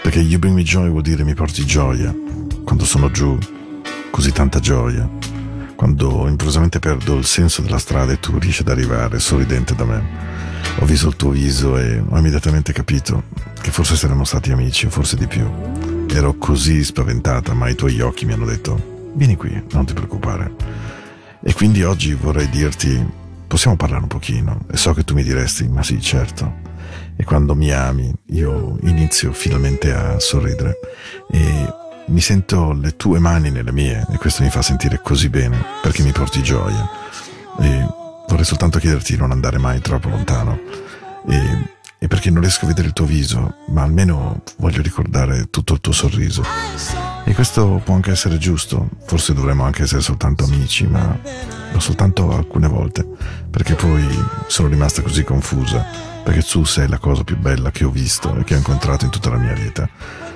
Perché 0.00 0.20
You 0.20 0.38
Bring 0.38 0.54
Me 0.54 0.62
Joy 0.62 0.90
vuol 0.90 1.02
dire 1.02 1.24
mi 1.24 1.34
porti 1.34 1.66
gioia, 1.66 2.14
quando 2.62 2.84
sono 2.84 3.10
giù, 3.10 3.36
così 4.12 4.30
tanta 4.30 4.60
gioia, 4.60 5.10
quando 5.74 6.28
improvvisamente 6.28 6.78
perdo 6.78 7.16
il 7.16 7.26
senso 7.26 7.60
della 7.60 7.78
strada 7.78 8.12
e 8.12 8.20
tu 8.20 8.38
riesci 8.38 8.62
ad 8.62 8.68
arrivare 8.68 9.18
sorridente 9.18 9.74
da 9.74 9.84
me 9.84 10.37
ho 10.80 10.84
visto 10.84 11.08
il 11.08 11.16
tuo 11.16 11.30
viso 11.30 11.76
e 11.76 11.98
ho 11.98 12.18
immediatamente 12.18 12.72
capito 12.72 13.24
che 13.60 13.70
forse 13.70 13.96
saremmo 13.96 14.24
stati 14.24 14.52
amici 14.52 14.86
o 14.86 14.90
forse 14.90 15.16
di 15.16 15.26
più. 15.26 15.48
Ero 16.10 16.34
così 16.34 16.84
spaventata, 16.84 17.52
ma 17.52 17.68
i 17.68 17.74
tuoi 17.74 18.00
occhi 18.00 18.24
mi 18.24 18.32
hanno 18.32 18.44
detto, 18.44 19.10
vieni 19.14 19.36
qui, 19.36 19.62
non 19.72 19.84
ti 19.86 19.92
preoccupare. 19.92 20.52
E 21.42 21.52
quindi 21.52 21.82
oggi 21.82 22.14
vorrei 22.14 22.48
dirti, 22.48 23.04
possiamo 23.46 23.76
parlare 23.76 24.02
un 24.02 24.08
pochino? 24.08 24.66
E 24.70 24.76
so 24.76 24.92
che 24.94 25.04
tu 25.04 25.14
mi 25.14 25.22
diresti, 25.22 25.66
ma 25.68 25.82
sì, 25.82 26.00
certo. 26.00 26.66
E 27.16 27.24
quando 27.24 27.54
mi 27.56 27.72
ami, 27.72 28.12
io 28.26 28.78
inizio 28.82 29.32
finalmente 29.32 29.92
a 29.92 30.20
sorridere 30.20 30.78
e 31.30 31.74
mi 32.06 32.20
sento 32.20 32.72
le 32.72 32.96
tue 32.96 33.18
mani 33.18 33.50
nelle 33.50 33.72
mie 33.72 34.06
e 34.10 34.16
questo 34.16 34.42
mi 34.42 34.50
fa 34.50 34.62
sentire 34.62 35.00
così 35.02 35.28
bene 35.28 35.62
perché 35.82 36.02
mi 36.04 36.12
porti 36.12 36.42
gioia. 36.42 36.88
E 37.60 38.06
Vorrei 38.28 38.44
soltanto 38.44 38.78
chiederti 38.78 39.14
di 39.14 39.18
non 39.18 39.30
andare 39.30 39.58
mai 39.58 39.80
troppo 39.80 40.08
lontano. 40.08 40.60
E, 41.26 41.76
e 41.98 42.06
perché 42.06 42.30
non 42.30 42.42
riesco 42.42 42.64
a 42.64 42.68
vedere 42.68 42.88
il 42.88 42.92
tuo 42.92 43.06
viso, 43.06 43.56
ma 43.68 43.82
almeno 43.82 44.42
voglio 44.58 44.82
ricordare 44.82 45.50
tutto 45.50 45.72
il 45.72 45.80
tuo 45.80 45.92
sorriso. 45.92 46.44
E 47.24 47.34
questo 47.34 47.80
può 47.84 47.94
anche 47.94 48.10
essere 48.10 48.38
giusto, 48.38 48.88
forse 49.04 49.34
dovremmo 49.34 49.64
anche 49.64 49.82
essere 49.82 50.00
soltanto 50.00 50.44
amici, 50.44 50.86
ma 50.86 51.18
lo 51.72 51.80
soltanto 51.80 52.30
alcune 52.32 52.68
volte, 52.68 53.06
perché 53.50 53.74
poi 53.74 54.06
sono 54.46 54.68
rimasta 54.68 55.02
così 55.02 55.24
confusa, 55.24 55.84
perché 56.22 56.42
tu 56.42 56.64
sei 56.64 56.88
la 56.88 56.98
cosa 56.98 57.24
più 57.24 57.36
bella 57.36 57.70
che 57.70 57.84
ho 57.84 57.90
visto 57.90 58.34
e 58.36 58.44
che 58.44 58.54
ho 58.54 58.58
incontrato 58.58 59.04
in 59.04 59.10
tutta 59.10 59.30
la 59.30 59.38
mia 59.38 59.54
vita. 59.54 59.88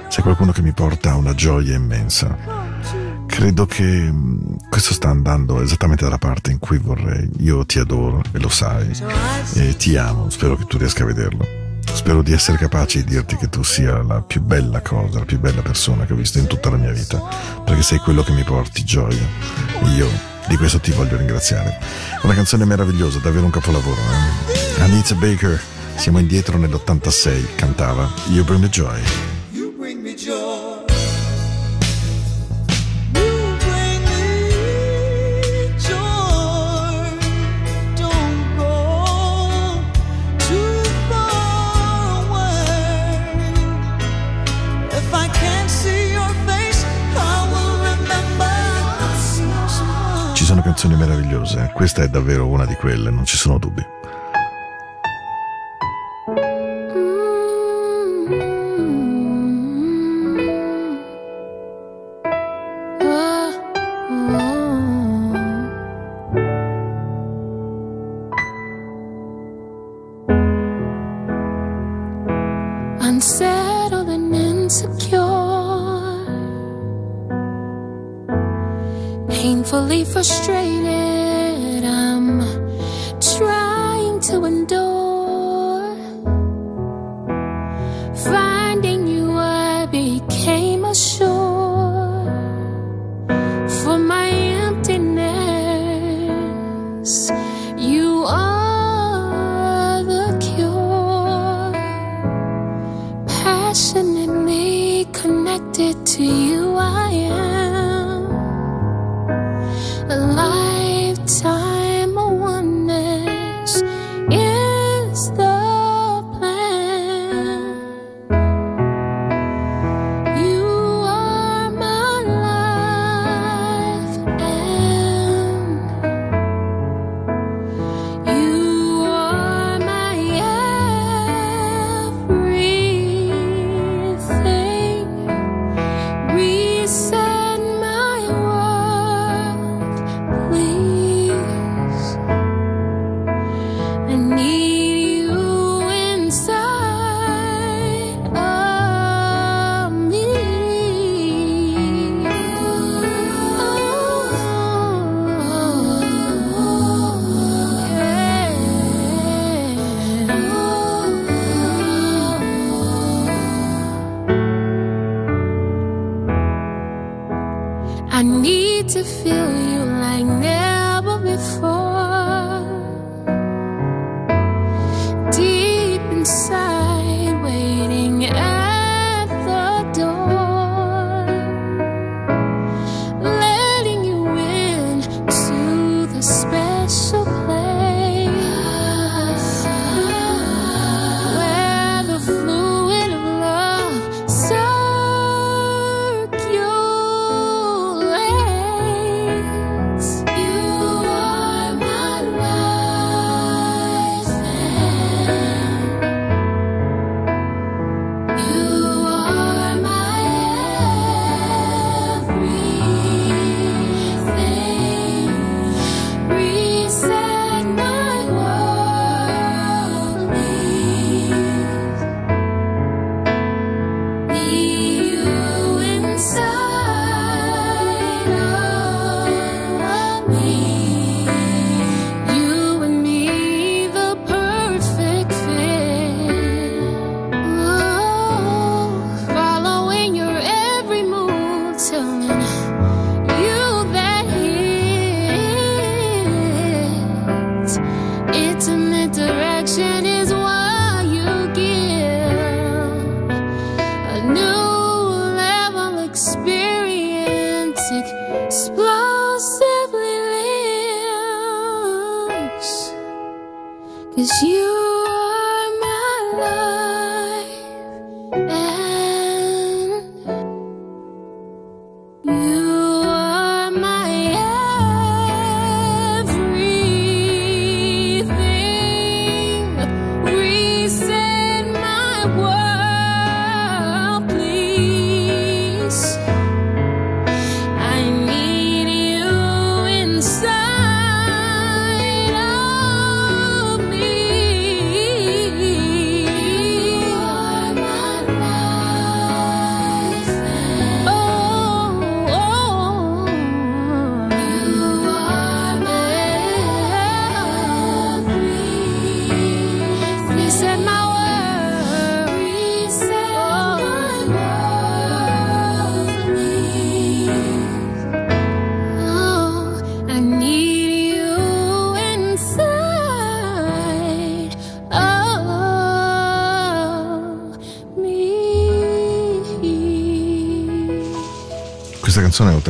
Sei 0.09 0.22
qualcuno 0.22 0.52
che 0.52 0.62
mi 0.62 0.72
porta 0.72 1.14
una 1.14 1.35
gioia 1.35 1.74
immensa 1.74 3.01
credo 3.33 3.64
che 3.64 3.83
mh, 3.83 4.68
questo 4.68 4.92
sta 4.92 5.09
andando 5.09 5.62
esattamente 5.62 6.05
dalla 6.05 6.18
parte 6.18 6.51
in 6.51 6.59
cui 6.59 6.77
vorrei. 6.77 7.31
Io 7.38 7.64
ti 7.64 7.79
adoro 7.79 8.21
e 8.31 8.38
lo 8.38 8.51
sai 8.51 8.90
e 9.55 9.75
ti 9.77 9.97
amo, 9.97 10.29
spero 10.29 10.55
che 10.55 10.66
tu 10.66 10.77
riesca 10.77 11.03
a 11.03 11.07
vederlo. 11.07 11.61
Spero 11.95 12.21
di 12.23 12.33
essere 12.33 12.59
capace 12.59 13.03
di 13.03 13.12
dirti 13.12 13.37
che 13.37 13.49
tu 13.49 13.62
sia 13.62 14.03
la 14.03 14.21
più 14.21 14.42
bella 14.42 14.83
cosa, 14.83 15.21
la 15.21 15.25
più 15.25 15.38
bella 15.38 15.62
persona 15.62 16.05
che 16.05 16.12
ho 16.12 16.16
visto 16.16 16.38
in 16.38 16.47
tutta 16.47 16.68
la 16.68 16.77
mia 16.77 16.92
vita, 16.92 17.23
perché 17.64 17.83
sei 17.83 17.99
quello 17.99 18.23
che 18.23 18.33
mi 18.33 18.45
porti 18.45 18.85
gioia. 18.85 19.27
Io 19.97 20.09
di 20.47 20.57
questo 20.59 20.79
ti 20.79 20.90
voglio 20.90 21.16
ringraziare. 21.16 21.79
Una 22.23 22.35
canzone 22.35 22.66
meravigliosa, 22.66 23.18
davvero 23.18 23.47
un 23.47 23.51
capolavoro. 23.51 24.01
Eh? 24.77 24.83
Anita 24.83 25.14
Baker, 25.14 25.59
siamo 25.97 26.18
indietro 26.18 26.59
nell'86, 26.59 27.55
cantava 27.57 28.11
You 28.29 28.45
Bring 28.45 28.61
Me 28.61 28.68
Joy. 28.68 29.01
You 29.53 29.75
bring 29.75 30.03
me 30.03 30.14
joy. 30.14 30.71
Meravigliose, 51.52 51.70
questa 51.74 52.02
è 52.02 52.08
davvero 52.08 52.46
una 52.46 52.64
di 52.64 52.74
quelle, 52.74 53.10
non 53.10 53.24
ci 53.24 53.36
sono 53.36 53.58
dubbi. 53.58 53.84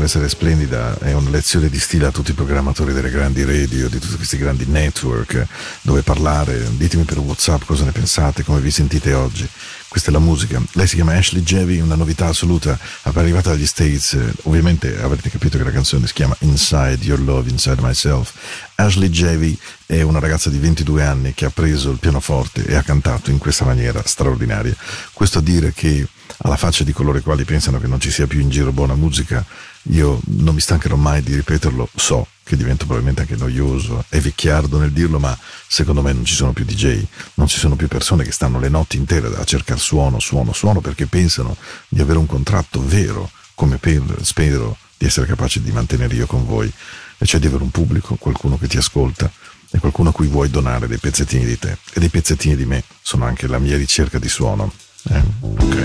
Ad 0.03 0.09
essere 0.09 0.29
splendida, 0.29 0.99
è 0.99 1.13
una 1.13 1.31
lezione 1.31 1.69
di 1.69 1.79
stile 1.79 2.07
a 2.07 2.11
tutti 2.11 2.33
i 2.33 2.35
programmatori 2.35 2.93
delle 2.93 3.11
grandi 3.11 3.45
radio, 3.45 3.89
di 3.89 4.01
tutti 4.01 4.17
questi 4.17 4.37
grandi 4.37 4.67
network, 4.67 5.47
dove 5.83 6.03
parlare. 6.03 6.67
Ditemi 6.77 7.05
per 7.05 7.19
WhatsApp 7.19 7.63
cosa 7.65 7.85
ne 7.85 7.93
pensate, 7.93 8.43
come 8.43 8.61
vi 8.61 8.71
sentite 8.71 9.15
oggi. 9.15 9.49
Questa 9.87 10.11
è 10.11 10.13
la 10.13 10.19
musica. 10.19 10.61
Lei 10.73 10.87
si 10.87 10.97
chiama 10.97 11.15
Ashley 11.15 11.43
Jevi, 11.43 11.79
una 11.79 11.95
novità 11.95 12.27
assoluta, 12.27 12.77
arrivata 13.03 13.51
dagli 13.51 13.67
States. 13.67 14.19
Ovviamente 14.45 15.01
avrete 15.01 15.31
capito 15.31 15.57
che 15.57 15.65
la 15.65 15.71
canzone 15.71 16.07
si 16.07 16.15
chiama 16.15 16.37
Inside 16.41 17.05
Your 17.05 17.21
Love, 17.21 17.51
Inside 17.51 17.81
Myself. 17.81 18.33
Ashley 18.75 19.09
Jevi 19.09 19.57
è 19.87 20.03
una 20.03 20.19
ragazza 20.19 20.51
di 20.51 20.59
22 20.59 21.05
anni 21.05 21.35
che 21.35 21.45
ha 21.45 21.51
preso 21.51 21.91
il 21.91 21.99
pianoforte 21.99 22.65
e 22.65 22.75
ha 22.75 22.83
cantato 22.83 23.31
in 23.31 23.39
questa 23.39 23.65
maniera 23.65 24.03
straordinaria. 24.05 24.75
Questo 25.13 25.39
a 25.39 25.43
dire 25.43 25.73
che 25.73 26.07
alla 26.39 26.57
faccia 26.57 26.83
di 26.83 26.93
coloro 26.93 27.19
i 27.19 27.23
quali 27.23 27.45
pensano 27.45 27.79
che 27.79 27.87
non 27.87 28.01
ci 28.01 28.11
sia 28.11 28.27
più 28.27 28.41
in 28.41 28.49
giro 28.49 28.73
buona 28.73 28.95
musica, 28.95 29.45
io 29.85 30.21
non 30.25 30.55
mi 30.55 30.61
stancherò 30.61 30.97
mai 30.97 31.23
di 31.23 31.35
ripeterlo, 31.35 31.89
so 31.95 32.27
che 32.45 32.57
divento 32.57 32.85
probabilmente 32.85 33.23
anche 33.23 33.37
noioso 33.37 34.05
e 34.09 34.21
vecchiardo 34.21 34.79
nel 34.79 34.93
dirlo, 34.93 35.19
ma 35.19 35.37
secondo 35.67 36.03
me 36.03 36.13
non 36.13 36.25
ci 36.25 36.35
sono 36.35 36.53
più 36.53 36.65
DJ, 36.65 37.05
non 37.35 37.49
ci 37.49 37.59
sono 37.59 37.77
più 37.77 37.89
persone 37.89 38.25
che 38.25 38.33
stanno 38.33 38.59
le 38.59 38.69
notti 38.69 38.97
intere 38.97 39.29
a 39.35 39.45
cercare 39.45 39.81
suono, 39.81 40.19
suono, 40.19 40.53
suono 40.53 40.81
perché 40.81 41.07
pensano 41.07 41.57
di 41.89 42.01
avere 42.01 42.19
un 42.19 42.27
contratto 42.27 42.85
vero, 42.85 43.31
come 43.55 43.77
per, 43.79 44.03
spero 44.23 44.77
di 44.97 45.07
essere 45.07 45.27
capace 45.27 45.63
di 45.63 45.73
mantenere 45.73 46.15
io 46.15 46.27
con 46.27 46.45
voi, 46.45 46.73
e 47.19 47.27
cioè 47.27 47.41
di 47.41 47.47
avere 47.47 47.63
un 47.63 47.71
pubblico, 47.71 48.17
qualcuno 48.17 48.59
che 48.59 48.67
ti 48.69 48.77
ascolta 48.77 49.31
e 49.71 49.79
qualcuno 49.79 50.11
a 50.11 50.13
cui 50.13 50.27
vuoi 50.27 50.51
donare 50.51 50.87
dei 50.87 50.99
pezzettini 50.99 51.45
di 51.45 51.59
te 51.59 51.79
e 51.95 52.01
dei 52.01 52.11
pezzettini 52.11 52.57
di 52.57 52.67
me 52.67 52.85
sono 53.01 53.25
anche 53.25 53.47
la 53.47 53.59
mia 53.59 53.77
ricerca 53.77 54.19
di 54.19 54.29
suono. 54.29 54.73
Eh? 55.09 55.23
Ok. 55.41 55.77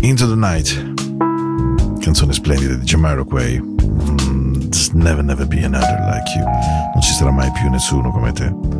Into 0.00 0.28
the 0.28 0.34
Night, 0.34 0.85
canzone 2.06 2.32
splendida 2.32 2.74
di 2.74 2.84
Jamiroquai. 2.84 3.60
Mm, 3.60 4.70
never 4.92 5.24
never 5.24 5.44
be 5.44 5.64
another 5.64 5.98
like 6.08 6.38
you. 6.38 6.44
Non 6.44 7.02
ci 7.02 7.12
sarà 7.12 7.32
mai 7.32 7.50
più 7.50 7.68
nessuno 7.68 8.12
come 8.12 8.30
te. 8.30 8.75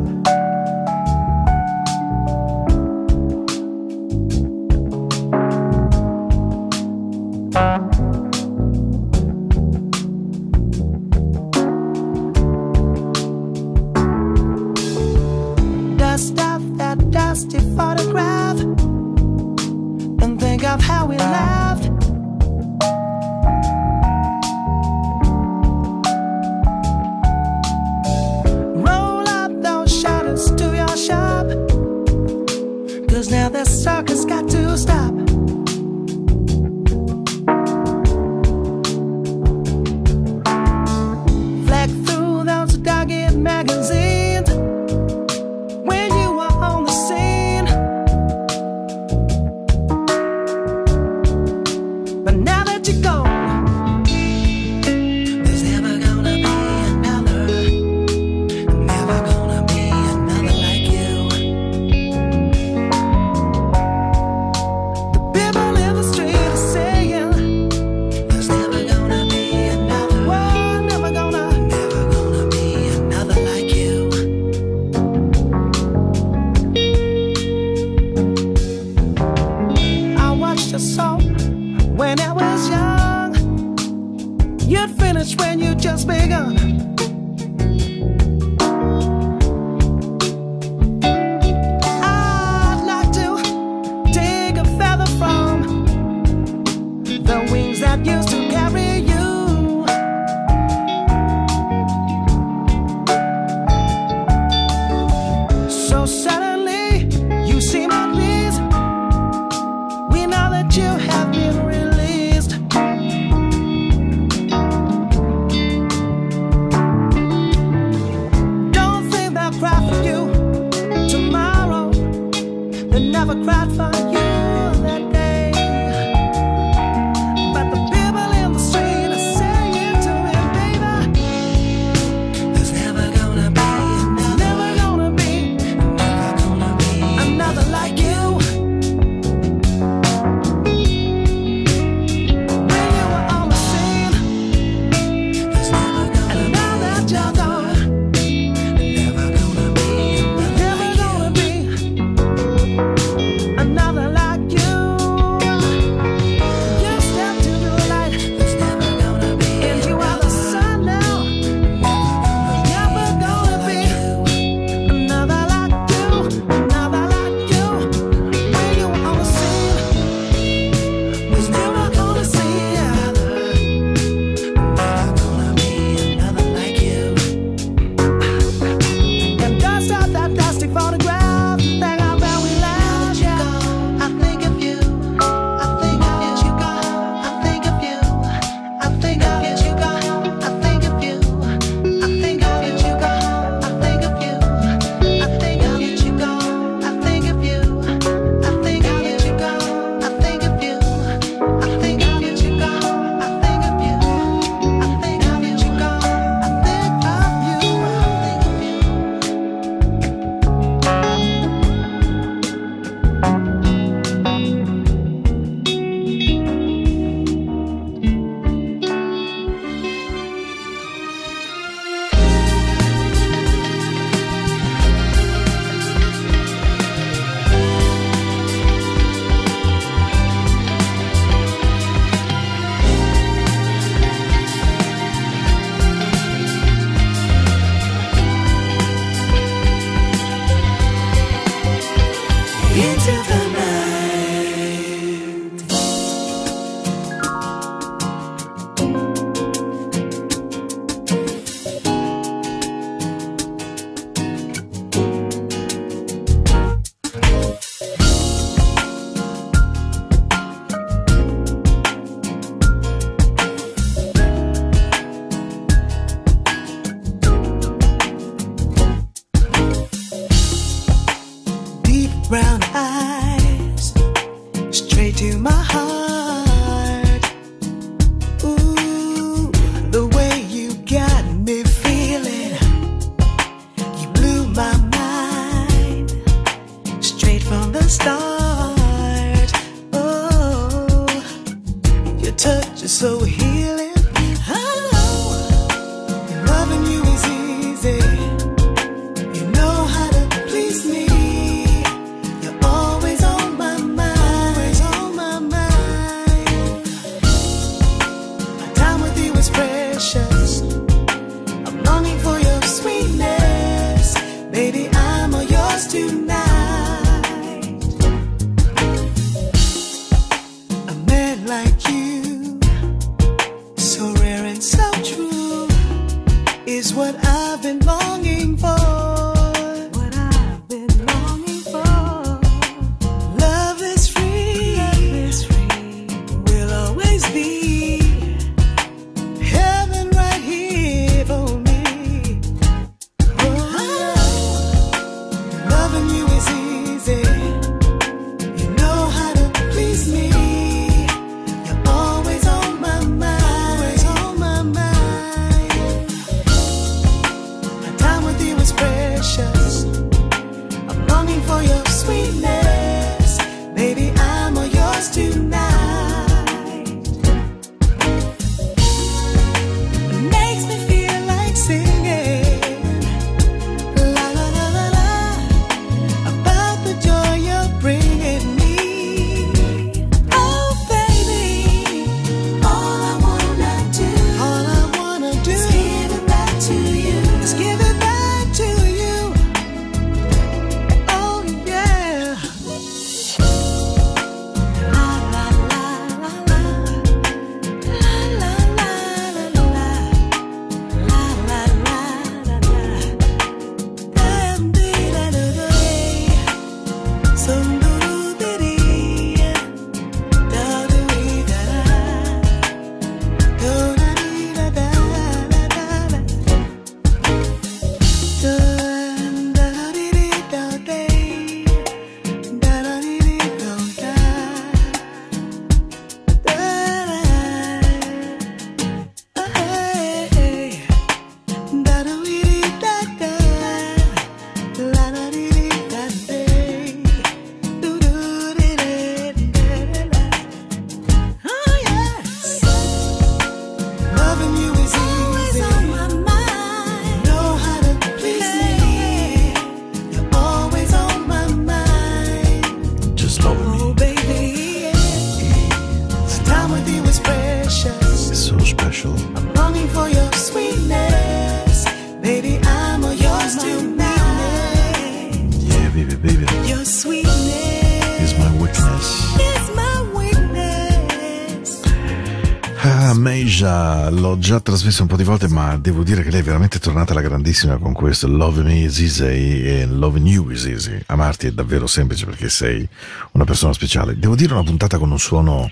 Meija, 473.57 474.11
l'ho 474.11 474.37
già 474.37 474.59
trasmesso 474.59 475.01
un 475.01 475.07
po' 475.07 475.15
di 475.15 475.23
volte, 475.23 475.47
ma 475.47 475.77
devo 475.77 476.03
dire 476.03 476.21
che 476.21 476.29
lei 476.29 476.41
è 476.41 476.43
veramente 476.43 476.77
tornata 476.77 477.13
alla 477.13 477.23
grandissima 477.23 477.77
con 477.77 477.91
questo 477.91 478.27
Love 478.27 478.61
Me 478.61 478.81
is 478.81 478.99
easy 478.99 479.63
e 479.63 479.85
Loving 479.87 480.27
You 480.27 480.51
is 480.51 480.65
easy. 480.65 480.99
Amarti 481.07 481.47
è 481.47 481.51
davvero 481.51 481.87
semplice 481.87 482.25
perché 482.25 482.49
sei 482.49 482.87
una 483.31 483.45
persona 483.45 483.73
speciale. 483.73 484.15
Devo 484.19 484.35
dire 484.35 484.53
una 484.53 484.61
puntata 484.61 484.99
con 484.99 485.09
un 485.09 485.17
suono 485.17 485.71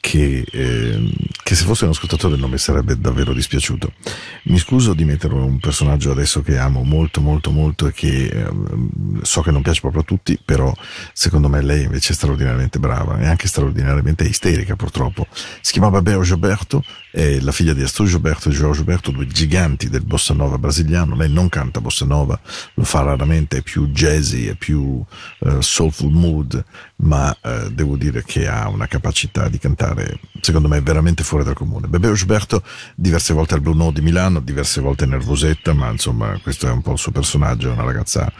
che, 0.00 0.46
ehm, 0.50 1.10
che 1.42 1.54
se 1.54 1.64
fosse 1.64 1.84
un 1.84 1.90
ascoltatore 1.90 2.36
non 2.36 2.48
mi 2.48 2.58
sarebbe 2.58 2.98
davvero 2.98 3.32
dispiaciuto. 3.32 3.92
Mi 4.44 4.58
scuso 4.58 4.94
di 4.94 5.04
mettere 5.04 5.34
un 5.34 5.58
personaggio 5.58 6.12
adesso 6.12 6.42
che 6.42 6.56
amo 6.56 6.84
molto 6.84 7.20
molto 7.20 7.50
molto 7.50 7.88
e 7.88 7.92
che 7.92 8.28
ehm, 8.28 9.22
so 9.22 9.42
che 9.42 9.50
non 9.50 9.62
piace 9.62 9.80
proprio 9.80 10.02
a 10.02 10.04
tutti, 10.04 10.38
però 10.42 10.72
secondo 11.12 11.48
me 11.48 11.60
lei 11.60 11.84
invece 11.84 12.12
è 12.12 12.16
straordinariamente 12.16 12.78
brava 12.78 13.18
e 13.18 13.26
anche 13.26 13.48
straordinariamente 13.48 14.24
isterica 14.24 14.76
purtroppo. 14.76 15.26
Si 15.60 15.72
chiamava 15.72 16.00
Beo 16.00 16.22
Gilberto, 16.22 16.84
è 17.16 17.40
la 17.40 17.50
figlia 17.50 17.72
di 17.72 17.82
Astro 17.82 18.04
Gilberto 18.04 18.50
e 18.50 18.52
João 18.52 18.72
Gilberto, 18.72 19.10
due 19.10 19.26
giganti 19.26 19.88
del 19.88 20.02
bossa 20.02 20.34
nova 20.34 20.58
brasiliano. 20.58 21.16
Lei 21.16 21.30
non 21.30 21.48
canta 21.48 21.80
bossa 21.80 22.04
nova, 22.04 22.38
lo 22.74 22.84
fa 22.84 23.00
raramente, 23.00 23.56
è 23.56 23.62
più 23.62 23.86
jazzy, 23.86 24.44
è 24.48 24.54
più 24.54 25.02
eh, 25.38 25.56
soulful 25.60 26.12
mood, 26.12 26.62
ma 26.96 27.34
eh, 27.40 27.70
devo 27.72 27.96
dire 27.96 28.22
che 28.22 28.46
ha 28.46 28.68
una 28.68 28.86
capacità 28.86 29.48
di 29.48 29.58
cantare, 29.58 30.20
secondo 30.42 30.68
me, 30.68 30.82
veramente 30.82 31.24
fuori 31.24 31.42
dal 31.42 31.54
comune. 31.54 31.86
Bebeo 31.86 32.12
Gilberto 32.12 32.62
diverse 32.94 33.32
volte 33.32 33.54
al 33.54 33.62
Blue 33.62 33.74
Note 33.74 34.00
di 34.00 34.04
Milano, 34.04 34.40
diverse 34.40 34.82
volte 34.82 35.06
nervosetta, 35.06 35.72
ma 35.72 35.88
insomma 35.90 36.38
questo 36.42 36.66
è 36.66 36.70
un 36.70 36.82
po' 36.82 36.92
il 36.92 36.98
suo 36.98 37.12
personaggio, 37.12 37.70
è 37.70 37.72
una 37.72 37.84
ragazza 37.84 38.30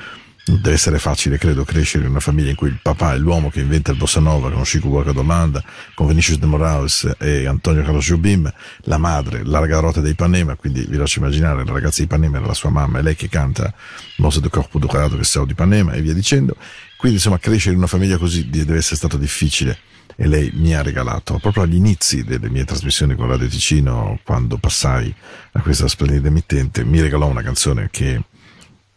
Deve 0.49 0.75
essere 0.75 1.01
facile, 1.01 1.39
credo, 1.39 1.65
crescere 1.65 2.05
in 2.05 2.11
una 2.11 2.21
famiglia 2.21 2.51
in 2.51 2.55
cui 2.55 2.69
il 2.69 2.79
papà 2.81 3.15
è 3.15 3.19
l'uomo 3.19 3.51
che 3.51 3.59
inventa 3.59 3.91
il 3.91 3.97
bossa 3.97 4.21
nova 4.21 4.49
con 4.49 4.63
Chico 4.63 4.87
Buarque 4.87 5.13
d'Olanda, 5.13 5.61
con 5.93 6.07
Vinicius 6.07 6.39
de 6.39 6.47
Moraes 6.47 7.17
e 7.19 7.47
Antonio 7.47 7.83
Carlos 7.83 8.05
Jobim, 8.05 8.49
la 8.83 8.97
madre, 8.97 9.43
la 9.45 9.59
ragazza 9.59 10.01
dei 10.01 10.13
Ipanema, 10.13 10.55
quindi 10.55 10.87
vi 10.89 10.97
lascio 10.97 11.19
immaginare, 11.19 11.65
la 11.65 11.73
ragazza 11.73 11.97
di 11.99 12.05
Ipanema 12.05 12.37
era 12.37 12.47
la 12.47 12.55
sua 12.55 12.71
mamma, 12.71 13.01
è 13.01 13.03
lei 13.03 13.17
che 13.17 13.29
canta 13.29 13.75
Mosse 14.19 14.41
de 14.41 14.49
Corpo 14.49 14.79
Dorado 14.79 15.17
che 15.17 15.25
sa 15.25 15.45
di 15.45 15.51
Ipanema 15.51 15.95
e 15.95 16.01
via 16.01 16.15
dicendo. 16.15 16.57
Quindi 16.97 17.19
insomma 17.19 17.39
crescere 17.39 17.73
in 17.73 17.79
una 17.79 17.89
famiglia 17.89 18.17
così 18.17 18.49
deve 18.49 18.77
essere 18.77 18.95
stato 18.95 19.17
difficile 19.17 19.77
e 20.15 20.29
lei 20.29 20.53
mi 20.55 20.77
ha 20.77 20.81
regalato 20.81 21.39
proprio 21.41 21.65
agli 21.65 21.75
inizi 21.75 22.23
delle 22.23 22.49
mie 22.49 22.65
trasmissioni 22.65 23.17
con 23.17 23.27
Radio 23.27 23.49
Ticino, 23.49 24.21
quando 24.23 24.59
passai 24.59 25.13
a 25.53 25.61
questa 25.61 25.89
splendida 25.89 26.29
emittente, 26.29 26.85
mi 26.85 27.01
regalò 27.01 27.27
una 27.27 27.43
canzone 27.43 27.89
che 27.91 28.23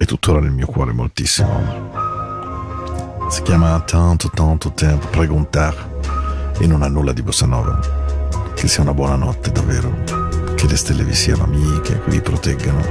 è 0.02 0.06
tuttora 0.06 0.40
nel 0.40 0.52
mio 0.52 0.66
cuore 0.66 0.94
moltissimo. 0.94 1.62
Si 3.30 3.42
chiama 3.42 3.78
Tanto 3.82 4.30
Tanto 4.30 4.72
Tempo 4.72 5.08
Preguntar 5.08 5.76
e 6.58 6.66
non 6.66 6.84
ha 6.84 6.88
nulla 6.88 7.12
di 7.12 7.22
bossa 7.22 7.46
nova. 7.46 7.78
Che 8.56 8.68
sia 8.70 8.82
una 8.82 8.94
buona 8.94 9.16
notte 9.16 9.52
davvero, 9.52 9.92
che 10.56 10.68
le 10.68 10.78
stelle 10.78 11.04
vi 11.04 11.14
siano 11.14 11.44
amiche, 11.44 12.02
che 12.02 12.12
vi 12.12 12.22
proteggano 12.22 12.82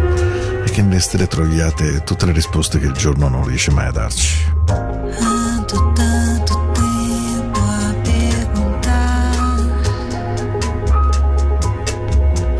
e 0.62 0.70
che 0.70 0.82
nelle 0.82 1.00
stelle 1.00 1.26
troviate 1.26 2.04
tutte 2.04 2.26
le 2.26 2.32
risposte 2.32 2.78
che 2.78 2.88
il 2.88 2.92
giorno 2.92 3.26
non 3.28 3.46
riesce 3.46 3.70
mai 3.70 3.86
a 3.86 3.90
darci. 3.90 4.52
Tanto, 4.66 5.92
tanto. 5.94 6.72
tempo 6.74 7.58
a 7.58 7.94
preguntar, 8.02 9.34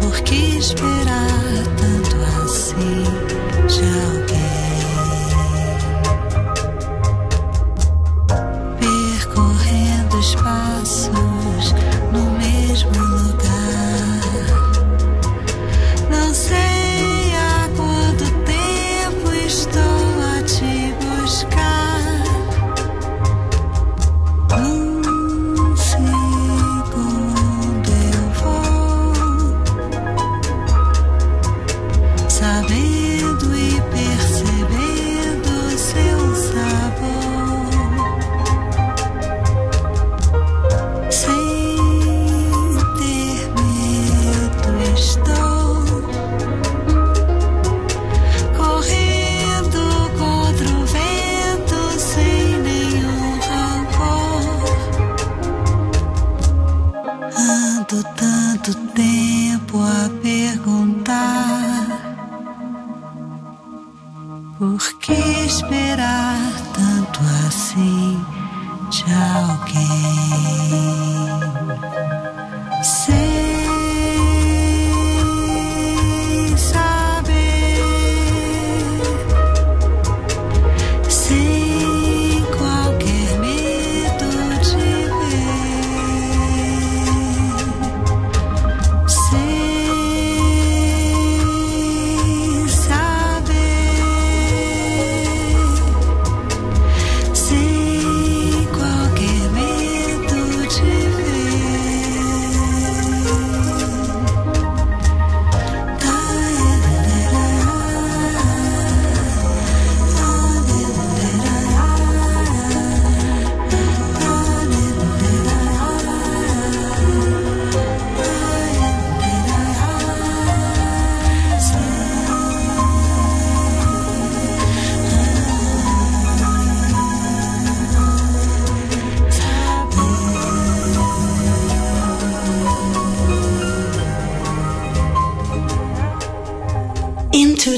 perché 0.00 0.62
spirit 0.62 0.97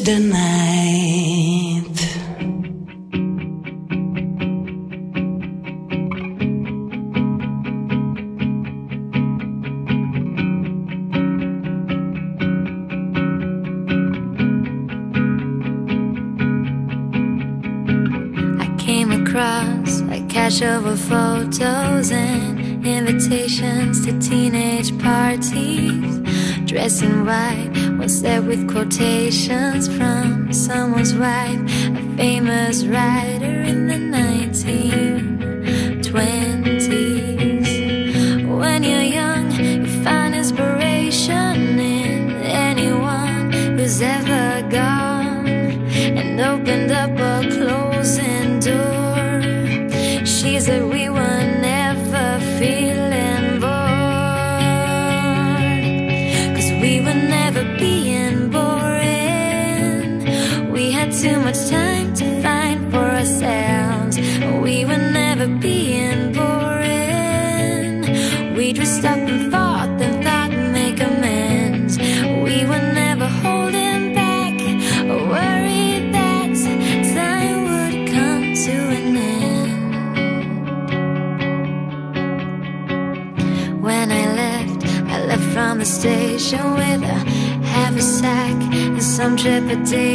the 0.04 0.18
night. 0.18 0.49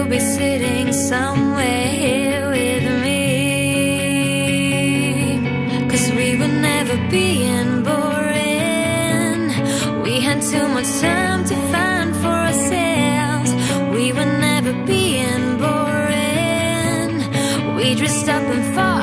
you'll 0.08 0.20
be 0.20 0.20
sitting 0.20 0.94
somewhere 0.94 1.88
here 1.88 2.50
with 2.50 2.84
me. 3.04 3.18
Cause 5.90 6.12
we 6.12 6.38
were 6.38 6.48
never 6.48 6.96
being 7.10 7.84
boring. 7.84 9.50
We 10.04 10.22
had 10.22 10.42
too 10.42 10.68
much 10.70 10.90
time 11.02 11.44
to 11.46 11.56
find 11.74 12.16
for 12.16 12.36
ourselves. 12.48 13.52
We 13.96 14.14
were 14.14 14.32
never 14.40 14.74
being 14.86 15.58
boring. 15.58 17.12
We 17.76 17.96
dressed 17.96 18.30
up 18.30 18.44
and 18.44 18.76
fought 18.76 18.97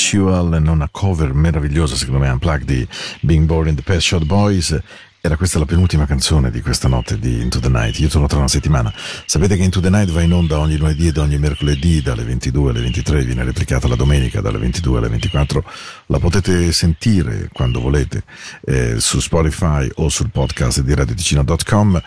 Sue 0.00 0.34
Allen, 0.34 0.66
una 0.66 0.88
cover 0.90 1.34
meravigliosa, 1.34 1.94
secondo 1.94 2.20
me, 2.20 2.30
unplugged 2.30 2.64
di 2.64 2.88
Being 3.20 3.44
Boring 3.44 3.76
the 3.76 3.82
Pet 3.82 4.00
Shot 4.00 4.24
Boys. 4.24 4.76
Era 5.20 5.36
questa 5.36 5.58
la 5.58 5.66
penultima 5.66 6.06
canzone 6.06 6.50
di 6.50 6.62
questa 6.62 6.88
notte 6.88 7.18
di 7.18 7.42
Into 7.42 7.60
the 7.60 7.68
Night. 7.68 7.98
Io 7.98 8.08
torno 8.08 8.26
tra 8.26 8.38
una 8.38 8.48
settimana. 8.48 8.90
Sapete 9.26 9.56
che 9.56 9.62
Into 9.62 9.80
the 9.80 9.90
Night 9.90 10.10
va 10.10 10.22
in 10.22 10.32
onda 10.32 10.58
ogni 10.58 10.78
lunedì 10.78 11.08
ed 11.08 11.18
ogni 11.18 11.38
mercoledì 11.38 12.00
dalle 12.00 12.24
22 12.24 12.70
alle 12.70 12.80
23, 12.80 13.24
viene 13.24 13.44
replicata 13.44 13.86
la 13.86 13.94
domenica 13.94 14.40
dalle 14.40 14.56
22 14.56 14.96
alle 14.96 15.08
24. 15.08 15.64
La 16.06 16.18
potete 16.18 16.72
sentire 16.72 17.50
quando 17.52 17.80
volete 17.80 18.24
eh, 18.64 18.98
su 18.98 19.20
Spotify 19.20 19.86
o 19.96 20.08
sul 20.08 20.30
podcast 20.30 20.80
di 20.80 20.94
radioticino.com. 20.94 22.02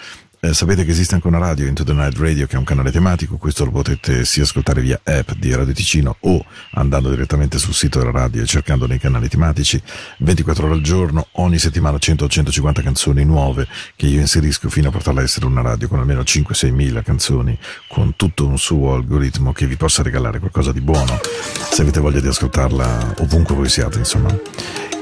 Eh, 0.45 0.53
sapete 0.53 0.83
che 0.83 0.91
esiste 0.91 1.15
anche 1.15 1.27
una 1.27 1.37
radio, 1.37 1.67
Into 1.67 1.85
the 1.85 1.93
Night 1.93 2.17
Radio, 2.17 2.47
che 2.47 2.55
è 2.55 2.57
un 2.57 2.65
canale 2.65 2.91
tematico, 2.91 3.37
questo 3.37 3.63
lo 3.63 3.71
potete 3.71 4.25
sia 4.25 4.43
ascoltare 4.43 4.81
via 4.81 4.99
app 5.01 5.31
di 5.37 5.55
Radio 5.55 5.73
Ticino 5.73 6.17
o 6.19 6.43
andando 6.71 7.09
direttamente 7.09 7.57
sul 7.57 7.73
sito 7.73 7.99
della 7.99 8.11
radio 8.11 8.43
e 8.43 8.45
cercando 8.45 8.85
nei 8.85 8.99
canali 8.99 9.29
tematici 9.29 9.81
24 10.17 10.65
ore 10.65 10.73
al 10.73 10.81
giorno, 10.81 11.27
ogni 11.33 11.57
settimana 11.57 11.95
100-150 11.95 12.83
canzoni 12.83 13.23
nuove 13.23 13.69
che 13.95 14.07
io 14.07 14.19
inserisco 14.19 14.67
fino 14.67 14.89
a 14.89 14.91
portarla 14.91 15.21
a 15.21 15.23
essere 15.23 15.45
una 15.45 15.61
radio 15.61 15.87
con 15.87 15.99
almeno 15.99 16.23
5-6 16.23 16.73
mila 16.73 17.01
canzoni, 17.01 17.57
con 17.87 18.17
tutto 18.17 18.45
un 18.45 18.57
suo 18.57 18.95
algoritmo 18.95 19.53
che 19.53 19.65
vi 19.65 19.77
possa 19.77 20.03
regalare 20.03 20.39
qualcosa 20.39 20.73
di 20.73 20.81
buono, 20.81 21.21
se 21.71 21.83
avete 21.83 22.01
voglia 22.01 22.19
di 22.19 22.27
ascoltarla 22.27 23.15
ovunque 23.19 23.55
voi 23.55 23.69
siate, 23.69 23.99
insomma. 23.99 24.37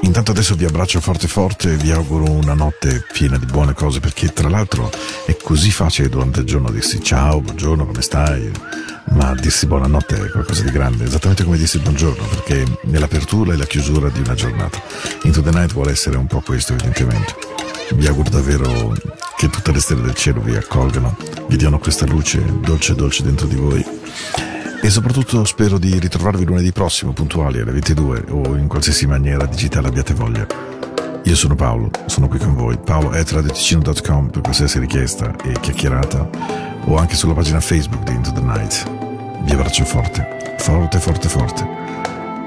Intanto 0.03 0.31
adesso 0.31 0.55
vi 0.55 0.65
abbraccio 0.65 0.99
forte 0.99 1.27
forte 1.27 1.73
e 1.73 1.77
vi 1.77 1.91
auguro 1.91 2.31
una 2.31 2.55
notte 2.55 3.05
piena 3.13 3.37
di 3.37 3.45
buone 3.45 3.73
cose 3.73 3.99
perché 3.99 4.33
tra 4.33 4.49
l'altro 4.49 4.89
è 5.31 5.37
così 5.41 5.71
facile 5.71 6.09
durante 6.09 6.41
il 6.41 6.45
giorno 6.45 6.69
dirsi 6.69 7.01
ciao, 7.01 7.39
buongiorno, 7.39 7.85
come 7.85 8.01
stai? 8.01 8.51
Ma 9.13 9.33
dirsi 9.33 9.65
buonanotte 9.65 10.25
è 10.25 10.29
qualcosa 10.29 10.61
di 10.61 10.71
grande, 10.71 11.05
esattamente 11.05 11.45
come 11.45 11.57
dirsi 11.57 11.79
buongiorno 11.79 12.23
perché 12.27 12.63
è 12.63 12.97
l'apertura 12.97 13.53
e 13.53 13.57
la 13.57 13.65
chiusura 13.65 14.09
di 14.09 14.19
una 14.19 14.33
giornata. 14.33 14.81
Into 15.23 15.41
the 15.41 15.51
Night 15.51 15.71
vuole 15.71 15.91
essere 15.91 16.17
un 16.17 16.27
po' 16.27 16.41
questo 16.41 16.73
evidentemente. 16.73 17.33
Vi 17.93 18.07
auguro 18.07 18.29
davvero 18.29 18.93
che 19.37 19.49
tutte 19.49 19.71
le 19.71 19.79
stelle 19.79 20.01
del 20.01 20.15
cielo 20.15 20.41
vi 20.41 20.55
accolgano, 20.55 21.15
vi 21.47 21.55
diano 21.55 21.79
questa 21.79 22.05
luce 22.05 22.43
dolce 22.59 22.93
dolce 22.93 23.23
dentro 23.23 23.47
di 23.47 23.55
voi 23.55 23.85
e 24.81 24.89
soprattutto 24.89 25.45
spero 25.45 25.77
di 25.77 25.97
ritrovarvi 25.97 26.43
lunedì 26.43 26.73
prossimo 26.73 27.13
puntuali 27.13 27.61
alle 27.61 27.71
22 27.71 28.25
o 28.29 28.55
in 28.57 28.67
qualsiasi 28.67 29.07
maniera 29.07 29.45
digitale 29.45 29.87
abbiate 29.87 30.13
voglia. 30.13 30.90
Io 31.23 31.35
sono 31.35 31.55
Paolo, 31.55 31.91
sono 32.07 32.27
qui 32.27 32.39
con 32.39 32.55
voi. 32.55 32.77
Paolo 32.77 33.11
at 33.11 33.29
radioticino.com 33.29 34.29
per 34.29 34.41
qualsiasi 34.41 34.79
richiesta 34.79 35.33
e 35.43 35.51
chiacchierata 35.59 36.27
o 36.85 36.97
anche 36.97 37.15
sulla 37.15 37.33
pagina 37.33 37.59
Facebook 37.59 38.03
di 38.03 38.13
Into 38.13 38.31
the 38.31 38.41
Night. 38.41 38.89
Vi 39.43 39.51
abbraccio 39.51 39.85
forte, 39.85 40.55
forte, 40.57 40.99
forte, 40.99 41.29
forte 41.29 41.67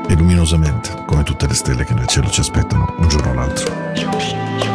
e 0.09 0.15
luminosamente, 0.15 0.91
come 1.07 1.23
tutte 1.23 1.47
le 1.47 1.55
stelle 1.55 1.85
che 1.85 1.95
nel 1.95 2.07
cielo 2.07 2.29
ci 2.29 2.41
aspettano 2.41 2.95
un 2.99 3.09
giorno 3.09 3.31
o 3.31 3.35
l'altro. 3.35 4.74